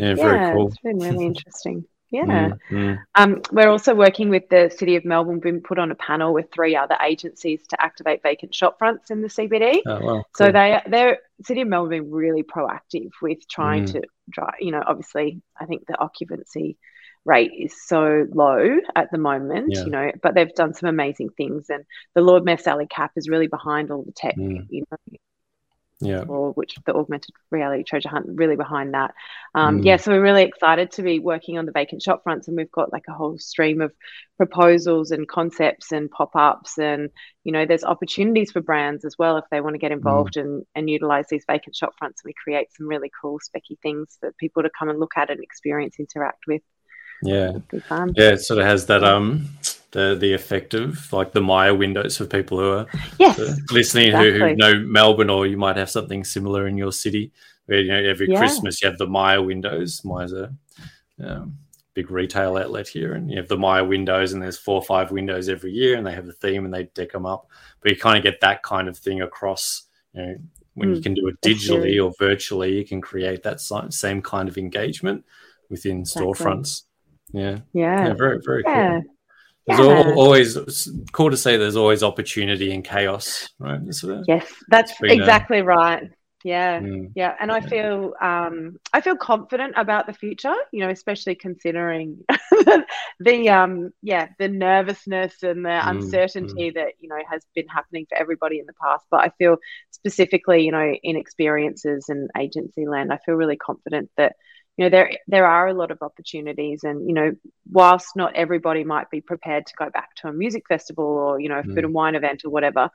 Yeah. 0.00 0.14
very 0.14 0.54
cool. 0.54 0.68
It's 0.68 0.78
been 0.78 0.98
really 0.98 1.26
interesting. 1.32 1.84
Yeah. 2.10 2.24
Mm, 2.24 2.58
mm. 2.70 2.98
Um, 3.14 3.42
we're 3.52 3.68
also 3.68 3.94
working 3.94 4.30
with 4.30 4.48
the 4.48 4.70
City 4.76 4.96
of 4.96 5.04
Melbourne, 5.04 5.34
We've 5.34 5.42
been 5.42 5.60
put 5.60 5.78
on 5.78 5.92
a 5.92 5.94
panel 5.94 6.34
with 6.34 6.46
three 6.52 6.74
other 6.74 6.96
agencies 7.00 7.64
to 7.68 7.80
activate 7.80 8.22
vacant 8.22 8.52
shop 8.52 8.78
fronts 8.78 9.10
in 9.10 9.22
the 9.22 9.28
CBD. 9.28 9.80
Oh, 9.86 9.92
wow, 9.92 10.00
cool. 10.00 10.26
So 10.34 10.50
they, 10.50 10.80
they're 10.88 11.18
City 11.44 11.60
of 11.60 11.68
Melbourne 11.68 11.90
been 11.90 12.10
really 12.10 12.42
proactive 12.42 13.10
with 13.22 13.46
trying 13.48 13.84
mm. 13.84 13.92
to 13.92 14.02
drive, 14.28 14.54
you 14.58 14.72
know, 14.72 14.82
obviously, 14.84 15.40
I 15.58 15.66
think 15.66 15.86
the 15.86 15.98
occupancy 15.98 16.76
rate 17.24 17.52
is 17.56 17.74
so 17.86 18.26
low 18.32 18.78
at 18.96 19.10
the 19.12 19.18
moment, 19.18 19.68
yeah. 19.74 19.84
you 19.84 19.90
know, 19.90 20.10
but 20.22 20.34
they've 20.34 20.54
done 20.54 20.74
some 20.74 20.88
amazing 20.88 21.30
things. 21.36 21.70
And 21.70 21.84
the 22.14 22.22
Lord 22.22 22.44
Mayor 22.44 22.56
Sally 22.56 22.86
Capp 22.88 23.12
is 23.16 23.28
really 23.28 23.46
behind 23.46 23.90
all 23.90 24.02
the 24.02 24.12
tech, 24.12 24.36
mm. 24.36 24.66
you 24.68 24.84
know, 24.90 25.18
yeah, 26.00 26.22
or 26.22 26.52
which 26.52 26.76
the 26.86 26.94
augmented 26.94 27.34
reality 27.50 27.84
treasure 27.84 28.08
hunt 28.08 28.26
really 28.28 28.56
behind 28.56 28.94
that. 28.94 29.14
Um, 29.54 29.80
mm. 29.80 29.84
Yeah, 29.84 29.96
so 29.96 30.12
we're 30.12 30.22
really 30.22 30.42
excited 30.42 30.92
to 30.92 31.02
be 31.02 31.18
working 31.18 31.58
on 31.58 31.66
the 31.66 31.72
vacant 31.72 32.02
shop 32.02 32.22
fronts, 32.22 32.48
and 32.48 32.56
we've 32.56 32.70
got 32.70 32.92
like 32.92 33.04
a 33.08 33.12
whole 33.12 33.38
stream 33.38 33.80
of 33.80 33.92
proposals 34.36 35.10
and 35.10 35.28
concepts 35.28 35.92
and 35.92 36.10
pop 36.10 36.34
ups, 36.34 36.78
and 36.78 37.10
you 37.44 37.52
know, 37.52 37.66
there's 37.66 37.84
opportunities 37.84 38.50
for 38.50 38.60
brands 38.60 39.04
as 39.04 39.16
well 39.18 39.36
if 39.36 39.44
they 39.50 39.60
want 39.60 39.74
to 39.74 39.78
get 39.78 39.92
involved 39.92 40.34
mm. 40.34 40.42
and 40.42 40.66
and 40.74 40.90
utilize 40.90 41.26
these 41.28 41.44
vacant 41.46 41.76
shop 41.76 41.92
fronts. 41.98 42.22
And 42.24 42.30
we 42.30 42.34
create 42.42 42.68
some 42.72 42.88
really 42.88 43.10
cool 43.20 43.38
specky 43.38 43.78
things 43.82 44.16
for 44.20 44.32
people 44.38 44.62
to 44.62 44.70
come 44.78 44.88
and 44.88 44.98
look 44.98 45.12
at 45.16 45.30
and 45.30 45.42
experience, 45.42 45.96
interact 45.98 46.44
with. 46.46 46.62
Yeah, 47.22 47.52
yeah, 47.72 48.32
it 48.32 48.40
sort 48.40 48.60
of 48.60 48.66
has 48.66 48.86
that 48.86 49.04
um 49.04 49.48
the 49.90 50.16
the 50.18 50.32
effect 50.32 50.74
of 50.74 51.12
like 51.12 51.32
the 51.32 51.40
Myer 51.40 51.74
windows 51.74 52.16
for 52.16 52.26
people 52.26 52.58
who 52.58 52.70
are 52.70 52.86
yes, 53.18 53.38
listening 53.70 54.08
exactly. 54.08 54.32
who, 54.32 54.46
who, 54.46 54.56
know 54.56 54.78
Melbourne 54.80 55.30
or 55.30 55.46
you 55.46 55.56
might 55.56 55.76
have 55.76 55.90
something 55.90 56.24
similar 56.24 56.66
in 56.66 56.76
your 56.76 56.92
city 56.92 57.32
where 57.66 57.80
you 57.80 57.88
know 57.88 58.02
every 58.02 58.28
yeah. 58.30 58.38
Christmas 58.38 58.80
you 58.82 58.88
have 58.88 58.98
the 58.98 59.06
Myer 59.06 59.42
windows. 59.42 60.02
Myer's 60.04 60.32
a 60.32 60.52
um, 61.22 61.58
big 61.94 62.10
retail 62.10 62.56
outlet 62.56 62.88
here, 62.88 63.14
and 63.14 63.30
you 63.30 63.36
have 63.36 63.48
the 63.48 63.58
Myer 63.58 63.84
windows, 63.84 64.32
and 64.32 64.42
there's 64.42 64.58
four 64.58 64.76
or 64.76 64.82
five 64.82 65.10
windows 65.10 65.48
every 65.48 65.72
year, 65.72 65.96
and 65.96 66.06
they 66.06 66.14
have 66.14 66.28
a 66.28 66.32
theme 66.32 66.64
and 66.64 66.72
they 66.72 66.84
deck 66.84 67.12
them 67.12 67.26
up. 67.26 67.46
But 67.80 67.92
you 67.92 67.98
kind 67.98 68.16
of 68.16 68.22
get 68.22 68.40
that 68.40 68.62
kind 68.62 68.88
of 68.88 68.96
thing 68.96 69.22
across. 69.22 69.84
You 70.14 70.22
know, 70.22 70.36
when 70.74 70.92
mm, 70.92 70.96
you 70.96 71.02
can 71.02 71.14
do 71.14 71.28
it 71.28 71.40
digitally 71.40 72.02
or 72.02 72.12
virtually, 72.18 72.76
you 72.76 72.84
can 72.84 73.00
create 73.00 73.42
that 73.42 73.60
same 73.60 74.22
kind 74.22 74.48
of 74.48 74.56
engagement 74.56 75.24
within 75.68 76.00
exactly. 76.00 76.26
storefronts. 76.26 76.82
Yeah. 77.32 77.60
Yeah. 77.72 78.08
yeah 78.08 78.14
very, 78.14 78.40
very 78.44 78.62
yeah. 78.66 79.00
cool. 79.00 79.16
There's 79.66 79.78
yeah. 79.78 80.14
always 80.14 80.88
cool 81.12 81.30
to 81.30 81.36
say 81.36 81.56
there's 81.56 81.76
always 81.76 82.02
opportunity 82.02 82.72
in 82.72 82.82
chaos, 82.82 83.48
right? 83.58 83.80
Of, 83.80 84.24
yes, 84.26 84.46
that's 84.68 84.92
exactly 85.02 85.58
a, 85.58 85.64
right. 85.64 86.10
Yeah, 86.42 86.80
mm, 86.80 87.12
yeah, 87.14 87.34
and 87.38 87.52
I 87.52 87.60
feel 87.60 88.14
um, 88.20 88.78
I 88.94 89.02
feel 89.02 89.16
confident 89.16 89.74
about 89.76 90.06
the 90.06 90.14
future. 90.14 90.54
You 90.72 90.80
know, 90.80 90.88
especially 90.88 91.34
considering 91.34 92.24
the 93.20 93.48
um, 93.50 93.90
yeah 94.02 94.28
the 94.38 94.48
nervousness 94.48 95.42
and 95.42 95.64
the 95.64 95.68
mm, 95.68 95.90
uncertainty 95.90 96.70
mm. 96.70 96.74
that 96.74 96.94
you 96.98 97.10
know 97.10 97.18
has 97.30 97.44
been 97.54 97.68
happening 97.68 98.06
for 98.08 98.16
everybody 98.16 98.58
in 98.58 98.66
the 98.66 98.72
past. 98.82 99.04
But 99.10 99.20
I 99.20 99.32
feel 99.38 99.58
specifically, 99.90 100.64
you 100.64 100.72
know, 100.72 100.94
in 101.02 101.16
experiences 101.16 102.06
and 102.08 102.30
agency 102.38 102.86
land, 102.86 103.12
I 103.12 103.18
feel 103.18 103.34
really 103.34 103.56
confident 103.56 104.10
that 104.16 104.36
you 104.80 104.86
know 104.86 104.90
there 104.90 105.10
there 105.28 105.46
are 105.46 105.68
a 105.68 105.74
lot 105.74 105.90
of 105.90 105.98
opportunities 106.00 106.84
and 106.84 107.06
you 107.06 107.12
know 107.12 107.32
whilst 107.70 108.16
not 108.16 108.34
everybody 108.34 108.82
might 108.82 109.10
be 109.10 109.20
prepared 109.20 109.66
to 109.66 109.74
go 109.76 109.90
back 109.90 110.14
to 110.14 110.28
a 110.28 110.32
music 110.32 110.62
festival 110.66 111.04
or 111.04 111.38
you 111.38 111.50
know 111.50 111.58
a 111.58 111.62
mm. 111.62 111.74
food 111.74 111.84
and 111.84 111.92
wine 111.92 112.14
event 112.14 112.46
or 112.46 112.50
whatever 112.50 112.88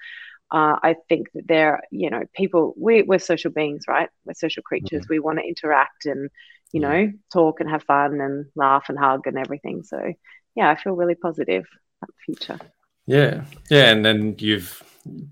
uh, 0.51 0.77
I 0.81 0.95
think 1.09 1.27
that 1.35 1.47
there 1.47 1.83
you 1.91 2.09
know 2.09 2.23
people 2.33 2.73
we, 2.75 3.03
we're 3.03 3.19
social 3.19 3.51
beings 3.51 3.83
right? 3.87 4.09
We're 4.25 4.33
social 4.33 4.63
creatures. 4.63 5.03
Mm-hmm. 5.03 5.13
we 5.13 5.19
want 5.19 5.37
to 5.37 5.45
interact 5.45 6.07
and 6.07 6.31
you 6.71 6.79
know 6.79 7.11
talk 7.31 7.59
and 7.59 7.69
have 7.69 7.83
fun 7.83 8.19
and 8.19 8.47
laugh 8.55 8.85
and 8.89 8.97
hug 8.97 9.27
and 9.27 9.37
everything. 9.37 9.83
So 9.83 10.11
yeah 10.55 10.71
I 10.71 10.75
feel 10.75 10.93
really 10.93 11.15
positive 11.15 11.65
about 12.01 12.15
the 12.15 12.25
future. 12.25 12.59
Yeah. 13.05 13.43
Yeah. 13.69 13.91
And 13.91 14.03
then 14.03 14.35
you've 14.39 14.81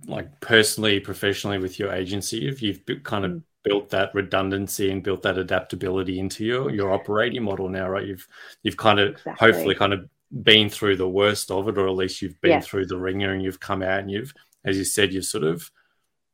like 0.06 0.40
personally 0.40 1.00
professionally 1.00 1.58
with 1.58 1.80
your 1.80 1.92
agency 1.92 2.38
you've, 2.38 2.62
you've 2.62 3.04
kind 3.04 3.26
of 3.26 3.32
mm 3.32 3.44
built 3.64 3.90
that 3.90 4.14
redundancy 4.14 4.92
and 4.92 5.04
built 5.04 5.22
that 5.24 5.38
adaptability 5.38 6.20
into 6.20 6.46
your 6.46 6.70
your 6.70 6.94
operating 6.94 7.44
model 7.44 7.70
now, 7.70 7.90
right? 7.90 8.06
You've 8.06 8.28
you've 8.62 8.78
kind 8.78 9.00
of 9.00 9.12
exactly. 9.12 9.34
hopefully 9.52 9.76
kind 9.76 9.94
of 9.94 10.10
been 10.42 10.70
through 10.70 10.98
the 10.98 11.10
worst 11.10 11.52
of 11.52 11.68
it, 11.68 11.78
or 11.78 11.88
at 11.88 11.96
least 11.96 12.22
you've 12.22 12.40
been 12.42 12.62
through 12.62 12.88
the 12.88 12.98
ringer 12.98 13.34
and 13.34 13.44
you've 13.44 13.60
come 13.60 13.84
out 13.84 14.00
and 14.00 14.12
you've, 14.12 14.34
as 14.66 14.78
you 14.78 14.84
said, 14.84 15.14
you've 15.14 15.26
sort 15.26 15.44
of 15.44 15.72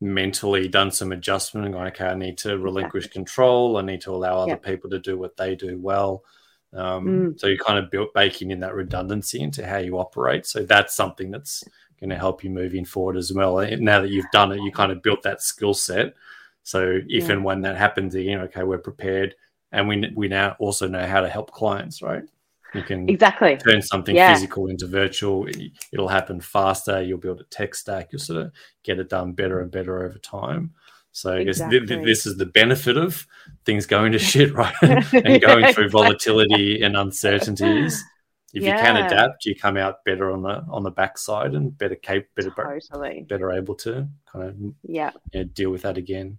mentally 0.02 0.68
done 0.68 0.92
some 0.92 1.12
adjustment 1.12 1.66
and 1.66 1.76
gone, 1.76 1.88
okay, 1.88 2.06
I 2.06 2.16
need 2.16 2.38
to 2.40 2.58
relinquish 2.58 3.06
exactly. 3.06 3.20
control. 3.20 3.78
I 3.78 3.82
need 3.82 4.02
to 4.02 4.12
allow 4.12 4.40
other 4.40 4.56
people 4.56 4.90
to 4.92 5.00
do 5.00 5.18
what 5.18 5.36
they 5.36 5.56
do 5.56 5.78
well. 5.78 6.24
Um, 6.74 7.06
mm. 7.34 7.40
So 7.40 7.48
you 7.48 7.58
kind 7.58 7.80
of 7.80 7.92
built 7.92 8.14
baking 8.14 8.52
in 8.52 8.62
that 8.62 8.76
redundancy 8.76 9.42
into 9.42 9.68
how 9.68 9.78
you 9.78 9.98
operate. 10.00 10.46
So 10.46 10.64
that's 10.64 10.96
something 10.96 11.32
that's 11.32 11.64
going 12.00 12.12
to 12.12 12.18
help 12.18 12.44
you 12.44 12.50
moving 12.50 12.86
forward 12.86 13.18
as 13.18 13.34
well. 13.34 13.58
Now 13.78 14.02
that 14.02 14.10
you've 14.10 14.32
done 14.32 14.54
it, 14.54 14.62
you 14.62 14.72
kind 14.72 14.92
of 14.92 15.02
built 15.02 15.24
that 15.24 15.42
skill 15.42 15.74
set 15.74 16.14
so 16.64 17.00
if 17.08 17.26
yeah. 17.26 17.34
and 17.34 17.44
when 17.44 17.62
that 17.62 17.78
happens 17.78 18.16
again, 18.16 18.42
okay, 18.42 18.64
we're 18.64 18.78
prepared, 18.78 19.36
and 19.72 19.88
we 19.88 20.12
we 20.16 20.28
now 20.28 20.56
also 20.60 20.88
know 20.88 21.06
how 21.06 21.22
to 21.22 21.30
help 21.30 21.52
clients, 21.52 22.02
right? 22.02 22.24
You 22.74 22.84
can 22.84 23.10
exactly 23.10 23.58
turn 23.58 23.82
something 23.82 24.16
yeah. 24.16 24.34
physical 24.34 24.68
into 24.68 24.86
virtual. 24.86 25.48
It'll 25.92 26.08
happen 26.08 26.40
faster. 26.40 27.02
You'll 27.02 27.18
build 27.18 27.42
a 27.42 27.46
tech 27.46 27.74
stack. 27.74 28.10
You'll 28.12 28.20
sort 28.20 28.42
of 28.44 28.52
get 28.84 29.00
it 29.00 29.10
done 29.10 29.34
better 29.34 29.60
and 29.60 29.72
better 29.72 30.04
over 30.04 30.20
time. 30.20 30.74
So 31.12 31.34
I 31.34 31.40
exactly. 31.40 31.80
guess 31.80 31.88
th- 31.88 31.90
th- 31.90 32.06
this 32.06 32.26
is 32.26 32.38
the 32.38 32.46
benefit 32.46 32.98
of 32.98 33.26
things 33.66 33.86
going 33.86 34.12
to 34.12 34.20
shit, 34.20 34.54
right? 34.54 34.76
and 34.82 35.42
going 35.42 35.74
through 35.74 35.90
volatility 35.90 36.82
and 36.84 36.96
uncertainties. 36.96 38.04
if 38.54 38.64
yeah. 38.64 38.78
you 38.78 38.84
can 38.84 39.06
adapt, 39.06 39.46
you 39.46 39.56
come 39.56 39.76
out 39.76 40.04
better 40.06 40.32
on 40.32 40.44
the 40.44 40.64
on 40.70 40.84
the 40.84 40.92
backside 40.92 41.56
and 41.56 41.76
better 41.78 41.96
cap 41.96 42.24
better 42.36 42.52
totally. 42.52 43.26
better 43.28 43.52
able 43.52 43.76
to 43.76 44.08
kind 44.32 44.46
of 44.46 44.56
yeah 44.84 45.12
you 45.34 45.40
know, 45.40 45.44
deal 45.46 45.72
with 45.72 45.82
that 45.82 45.98
again. 45.98 46.38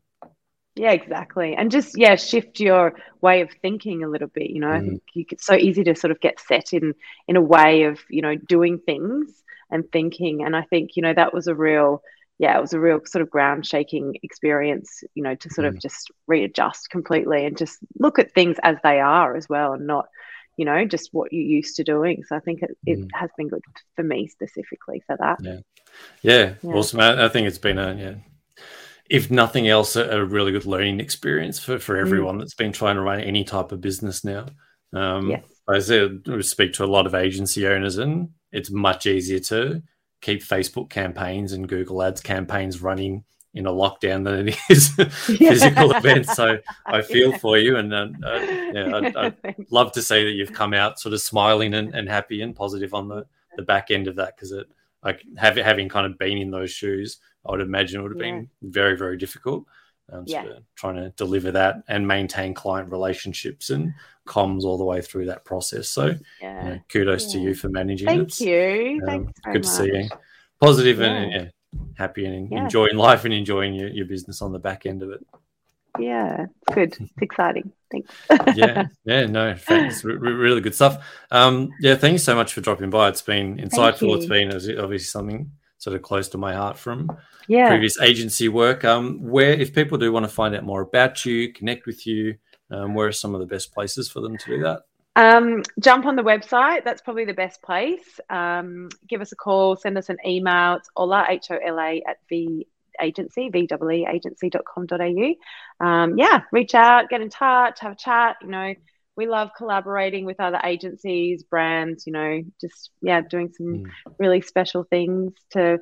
Yeah, 0.76 0.92
exactly. 0.92 1.54
And 1.54 1.70
just 1.70 1.98
yeah, 1.98 2.16
shift 2.16 2.60
your 2.60 2.94
way 3.20 3.40
of 3.40 3.50
thinking 3.60 4.04
a 4.04 4.08
little 4.08 4.28
bit. 4.28 4.50
You 4.50 4.60
know, 4.60 4.68
mm. 4.68 4.76
I 4.76 4.80
think 4.80 5.02
you, 5.14 5.24
it's 5.30 5.46
so 5.46 5.54
easy 5.54 5.84
to 5.84 5.94
sort 5.94 6.10
of 6.10 6.20
get 6.20 6.40
set 6.40 6.72
in 6.72 6.94
in 7.26 7.36
a 7.36 7.40
way 7.40 7.84
of 7.84 7.98
you 8.08 8.22
know 8.22 8.36
doing 8.36 8.78
things 8.78 9.30
and 9.70 9.90
thinking. 9.90 10.44
And 10.44 10.54
I 10.56 10.62
think 10.62 10.96
you 10.96 11.02
know 11.02 11.12
that 11.14 11.34
was 11.34 11.48
a 11.48 11.54
real 11.54 12.02
yeah, 12.38 12.56
it 12.56 12.60
was 12.60 12.72
a 12.72 12.80
real 12.80 13.00
sort 13.04 13.22
of 13.22 13.30
ground 13.30 13.66
shaking 13.66 14.16
experience. 14.22 15.02
You 15.14 15.24
know, 15.24 15.34
to 15.34 15.50
sort 15.50 15.66
mm. 15.66 15.74
of 15.74 15.80
just 15.80 16.10
readjust 16.26 16.88
completely 16.90 17.44
and 17.44 17.58
just 17.58 17.78
look 17.98 18.18
at 18.18 18.32
things 18.32 18.56
as 18.62 18.76
they 18.82 19.00
are 19.00 19.36
as 19.36 19.48
well, 19.48 19.72
and 19.72 19.86
not 19.86 20.06
you 20.56 20.66
know, 20.66 20.84
just 20.84 21.08
what 21.12 21.32
you're 21.32 21.42
used 21.42 21.76
to 21.76 21.84
doing. 21.84 22.22
So 22.28 22.36
I 22.36 22.40
think 22.40 22.62
it, 22.62 22.76
it 22.84 22.98
mm. 22.98 23.08
has 23.14 23.30
been 23.38 23.48
good 23.48 23.62
for 23.96 24.02
me 24.02 24.28
specifically 24.28 25.02
for 25.06 25.16
that. 25.16 25.38
Yeah. 25.40 25.60
Yeah. 26.20 26.54
yeah. 26.62 26.70
Awesome. 26.72 27.00
I, 27.00 27.24
I 27.24 27.28
think 27.30 27.46
it's 27.46 27.56
been 27.56 27.78
a, 27.78 27.94
yeah, 27.94 28.14
if 29.10 29.28
nothing 29.28 29.66
else, 29.66 29.96
a, 29.96 30.24
really 30.24 30.52
good 30.52 30.64
learning 30.64 31.00
experience 31.00 31.58
for, 31.58 31.80
for 31.80 31.96
mm. 31.96 32.00
everyone 32.00 32.36
mm. 32.36 32.38
that's 32.38 32.54
been 32.54 32.72
trying 32.72 32.94
to 32.94 33.02
run 33.02 33.20
any 33.20 33.42
type 33.42 33.72
of 33.72 33.80
business 33.80 34.24
now. 34.24 34.46
Um, 34.92 35.30
yes. 35.30 35.44
I 35.68 35.80
said, 35.80 36.22
we 36.26 36.42
speak 36.42 36.72
to 36.74 36.84
a 36.84 36.86
lot 36.86 37.06
of 37.06 37.14
agency 37.14 37.66
owners, 37.66 37.98
and 37.98 38.30
it's 38.52 38.70
much 38.70 39.06
easier 39.06 39.40
to 39.40 39.82
keep 40.20 40.42
Facebook 40.42 40.90
campaigns 40.90 41.52
and 41.52 41.68
Google 41.68 42.02
Ads 42.02 42.20
campaigns 42.20 42.80
running 42.82 43.24
in 43.52 43.66
a 43.66 43.72
lockdown 43.72 44.24
than 44.24 44.48
it 44.48 44.58
is 44.68 44.88
physical 45.26 45.90
events. 45.92 46.34
So 46.34 46.58
I 46.86 47.02
feel 47.02 47.36
for 47.38 47.58
you, 47.58 47.76
and 47.76 47.92
uh, 47.92 48.08
uh, 48.24 48.38
yeah, 48.38 48.96
I'd, 48.96 49.16
I'd, 49.44 49.56
love 49.70 49.90
to 49.92 50.02
say 50.02 50.24
that 50.24 50.32
you've 50.32 50.52
come 50.52 50.72
out 50.72 51.00
sort 51.00 51.14
of 51.14 51.20
smiling 51.20 51.74
and, 51.74 51.94
and 51.94 52.08
happy 52.08 52.42
and 52.42 52.54
positive 52.54 52.94
on 52.94 53.08
the, 53.08 53.26
the 53.56 53.62
back 53.62 53.90
end 53.90 54.06
of 54.06 54.16
that 54.16 54.36
because 54.36 54.52
it 54.52 54.68
like 55.04 55.24
have, 55.36 55.56
having 55.56 55.88
kind 55.88 56.06
of 56.06 56.18
been 56.18 56.38
in 56.38 56.50
those 56.50 56.70
shoes, 56.70 57.18
I 57.46 57.52
would 57.52 57.60
imagine 57.60 58.00
it 58.00 58.02
would 58.02 58.12
have 58.12 58.20
yeah. 58.20 58.32
been 58.32 58.50
very 58.62 58.96
very 58.96 59.16
difficult. 59.16 59.64
Um, 60.12 60.24
yeah. 60.26 60.44
trying 60.74 60.96
to 60.96 61.10
deliver 61.10 61.52
that 61.52 61.84
and 61.86 62.08
maintain 62.08 62.52
client 62.52 62.90
relationships 62.90 63.70
and 63.70 63.94
comms 64.26 64.64
all 64.64 64.76
the 64.76 64.84
way 64.84 65.00
through 65.00 65.26
that 65.26 65.44
process. 65.44 65.88
So, 65.88 66.16
yeah. 66.42 66.64
you 66.64 66.70
know, 66.70 66.80
kudos 66.88 67.26
yeah. 67.26 67.32
to 67.32 67.38
you 67.46 67.54
for 67.54 67.68
managing 67.68 68.08
Thank 68.08 68.22
it. 68.22 68.32
Thank 68.32 68.50
you. 68.50 69.00
Um, 69.02 69.06
Thanks 69.06 69.40
good 69.44 69.52
much. 69.54 69.62
to 69.62 69.68
see 69.68 69.86
you. 69.86 70.08
Positive 70.60 71.00
and 71.00 71.52
happy 71.96 72.24
and 72.24 72.50
yeah. 72.50 72.64
enjoying 72.64 72.96
life 72.96 73.24
and 73.24 73.32
enjoying 73.32 73.74
your, 73.74 73.88
your 73.88 74.06
business 74.06 74.42
on 74.42 74.52
the 74.52 74.58
back 74.58 74.86
end 74.86 75.02
of 75.02 75.10
it. 75.10 75.24
Yeah, 75.98 76.46
it's 76.46 76.74
good. 76.74 76.96
It's 77.00 77.12
exciting. 77.20 77.72
Thanks. 77.90 78.14
yeah, 78.56 78.86
yeah, 79.04 79.26
no, 79.26 79.54
thanks. 79.56 80.04
R- 80.04 80.12
really 80.12 80.60
good 80.60 80.74
stuff. 80.74 81.04
Um, 81.30 81.70
yeah, 81.80 81.96
thank 81.96 82.12
you 82.12 82.18
so 82.18 82.34
much 82.34 82.52
for 82.52 82.60
dropping 82.60 82.90
by. 82.90 83.08
It's 83.08 83.22
been 83.22 83.56
insightful. 83.58 84.16
It's 84.16 84.26
been 84.26 84.52
obviously 84.52 84.98
something 84.98 85.50
sort 85.80 85.96
of 85.96 86.02
close 86.02 86.28
to 86.28 86.38
my 86.38 86.54
heart 86.54 86.78
from 86.78 87.10
yeah. 87.48 87.68
previous 87.68 87.98
agency 88.00 88.48
work. 88.48 88.84
Um, 88.84 89.18
where 89.22 89.52
if 89.52 89.74
people 89.74 89.96
do 89.98 90.12
want 90.12 90.24
to 90.24 90.28
find 90.28 90.54
out 90.54 90.62
more 90.62 90.82
about 90.82 91.24
you, 91.24 91.52
connect 91.52 91.86
with 91.86 92.06
you, 92.06 92.36
um, 92.70 92.94
where 92.94 93.08
are 93.08 93.12
some 93.12 93.34
of 93.34 93.40
the 93.40 93.46
best 93.46 93.72
places 93.72 94.08
for 94.08 94.20
them 94.20 94.36
to 94.36 94.46
do 94.46 94.62
that? 94.62 94.82
Um, 95.16 95.62
jump 95.80 96.04
on 96.04 96.16
the 96.16 96.22
website. 96.22 96.84
That's 96.84 97.00
probably 97.00 97.24
the 97.24 97.34
best 97.34 97.62
place. 97.62 98.20
Um, 98.28 98.90
give 99.08 99.22
us 99.22 99.32
a 99.32 99.36
call, 99.36 99.74
send 99.74 99.96
us 99.96 100.10
an 100.10 100.18
email. 100.24 100.74
It's 100.74 100.90
Ola, 100.96 101.26
H 101.28 101.50
O 101.50 101.56
L 101.56 101.80
A, 101.80 102.02
at 102.06 102.18
VEE 102.28 102.66
agency, 103.02 103.48
V-E-E 103.48 104.06
agency.com.au. 104.06 105.84
Um, 105.84 106.18
yeah, 106.18 106.42
reach 106.52 106.74
out, 106.74 107.08
get 107.08 107.22
in 107.22 107.30
touch, 107.30 107.80
have 107.80 107.92
a 107.92 107.96
chat. 107.96 108.36
You 108.42 108.48
know, 108.48 108.74
we 109.20 109.26
love 109.26 109.50
collaborating 109.54 110.24
with 110.24 110.40
other 110.40 110.58
agencies, 110.64 111.42
brands, 111.42 112.06
you 112.06 112.12
know, 112.14 112.40
just, 112.58 112.88
yeah, 113.02 113.20
doing 113.20 113.52
some 113.52 113.66
mm. 113.66 113.90
really 114.18 114.40
special 114.40 114.84
things 114.84 115.34
to 115.50 115.78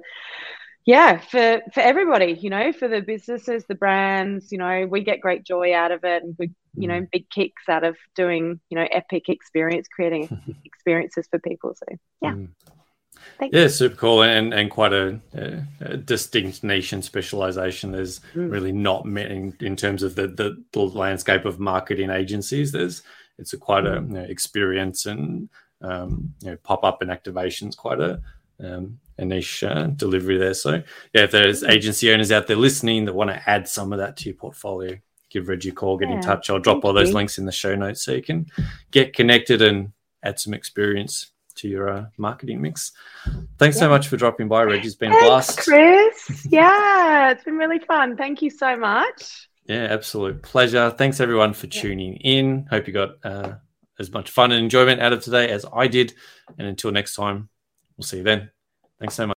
yeah 0.85 1.19
for 1.19 1.61
for 1.75 1.81
everybody 1.81 2.33
you 2.41 2.49
know 2.49 2.73
for 2.73 2.89
the 2.89 3.03
businesses 3.03 3.63
the 3.69 3.75
brands 3.75 4.51
you 4.51 4.57
know 4.57 4.87
we 4.87 5.03
get 5.05 5.21
great 5.21 5.45
joy 5.45 5.75
out 5.75 5.93
of 5.93 6.03
it 6.03 6.23
and 6.23 6.35
we 6.39 6.51
you 6.79 6.89
know 6.89 7.01
mm. 7.03 7.11
big 7.13 7.29
kicks 7.29 7.69
out 7.69 7.85
of 7.85 7.95
doing 8.15 8.59
you 8.71 8.79
know 8.79 8.87
epic 8.91 9.29
experience 9.29 9.87
creating 9.95 10.57
experiences 10.65 11.29
for 11.31 11.39
people 11.41 11.75
so 11.75 11.85
yeah 12.23 12.33
mm. 12.33 12.49
Yeah, 13.51 13.69
super 13.69 13.95
cool, 13.95 14.23
and 14.23 14.53
and 14.53 14.71
quite 14.71 14.93
a, 14.93 15.21
a 15.81 15.97
distinct 15.97 16.65
niche 16.65 16.93
and 16.93 17.05
specialization. 17.05 17.93
There's 17.93 18.21
mm. 18.35 18.51
really 18.51 18.73
not 18.73 19.07
many 19.07 19.53
in 19.61 19.77
terms 19.77 20.03
of 20.03 20.17
the, 20.17 20.27
the, 20.27 20.63
the 20.73 20.81
landscape 20.81 21.45
of 21.45 21.61
marketing 21.61 22.11
agencies. 22.11 22.73
There's 22.73 23.03
it's 23.39 23.53
a 23.53 23.59
quite 23.59 23.87
a 23.87 23.95
you 23.95 24.01
know, 24.01 24.21
experience 24.21 25.07
and 25.07 25.49
um, 25.81 26.35
you 26.41 26.51
know 26.51 26.57
pop 26.63 26.85
up 26.85 27.03
and 27.03 27.11
activations. 27.11 27.77
Quite 27.77 28.01
a 28.01 28.21
um, 28.63 28.99
a 29.19 29.25
niche 29.25 29.63
uh, 29.65 29.87
delivery 29.87 30.39
there. 30.39 30.55
So, 30.55 30.83
yeah, 31.13 31.23
if 31.23 31.31
there's 31.31 31.65
agency 31.65 32.13
owners 32.13 32.33
out 32.33 32.47
there 32.47 32.57
listening 32.57 33.05
that 33.05 33.15
want 33.15 33.31
to 33.31 33.51
add 33.51 33.69
some 33.69 33.93
of 33.93 33.99
that 33.99 34.17
to 34.19 34.25
your 34.27 34.35
portfolio, 34.35 34.97
give 35.31 35.49
Reggie 35.49 35.71
a 35.71 35.73
call, 35.73 35.99
get 35.99 36.09
yeah. 36.09 36.17
in 36.17 36.21
touch. 36.21 36.51
I'll 36.51 36.59
drop 36.59 36.85
all 36.85 36.93
those 36.93 37.13
links 37.13 37.39
in 37.39 37.45
the 37.45 37.53
show 37.53 37.75
notes 37.75 38.03
so 38.03 38.13
you 38.13 38.23
can 38.23 38.47
get 38.91 39.15
connected 39.15 39.61
and 39.63 39.93
add 40.23 40.39
some 40.39 40.55
experience 40.55 41.33
to 41.57 41.69
your 41.69 41.91
uh, 41.91 42.07
marketing 42.17 42.61
mix. 42.61 42.93
Thanks 43.59 43.77
yeah. 43.77 43.81
so 43.81 43.89
much 43.89 44.09
for 44.09 44.17
dropping 44.17 44.49
by, 44.49 44.63
Reggie. 44.63 44.87
It's 44.87 44.95
been 44.95 45.11
Thanks, 45.11 45.25
a 45.25 45.29
blast. 45.29 45.59
Chris. 45.59 46.47
Yeah, 46.49 47.31
it's 47.31 47.45
been 47.45 47.57
really 47.57 47.81
fun. 47.81 48.17
Thank 48.17 48.43
you 48.43 48.51
so 48.51 48.77
much. 48.77 49.48
Yeah, 49.69 49.87
absolute 49.91 50.43
pleasure. 50.43 50.91
Thanks 50.91 51.21
everyone 51.21 51.53
for 51.53 51.67
tuning 51.67 52.15
in. 52.15 52.67
Hope 52.71 52.87
you 52.87 52.95
got 52.95 53.17
uh, 53.23 53.57
as 53.99 54.11
much 54.11 54.31
fun 54.31 54.51
and 54.51 54.65
enjoyment 54.65 55.03
out 55.03 55.13
of 55.13 55.23
today 55.23 55.51
as 55.51 55.67
I 55.71 55.89
did. 55.89 56.15
And 56.59 56.67
until 56.67 56.91
next 56.91 57.15
time, 57.15 57.51
we'll 57.97 58.07
see 58.07 58.17
you 58.19 58.23
then. 58.23 58.51
Thanks 58.99 59.15
so 59.15 59.27
much. 59.27 59.38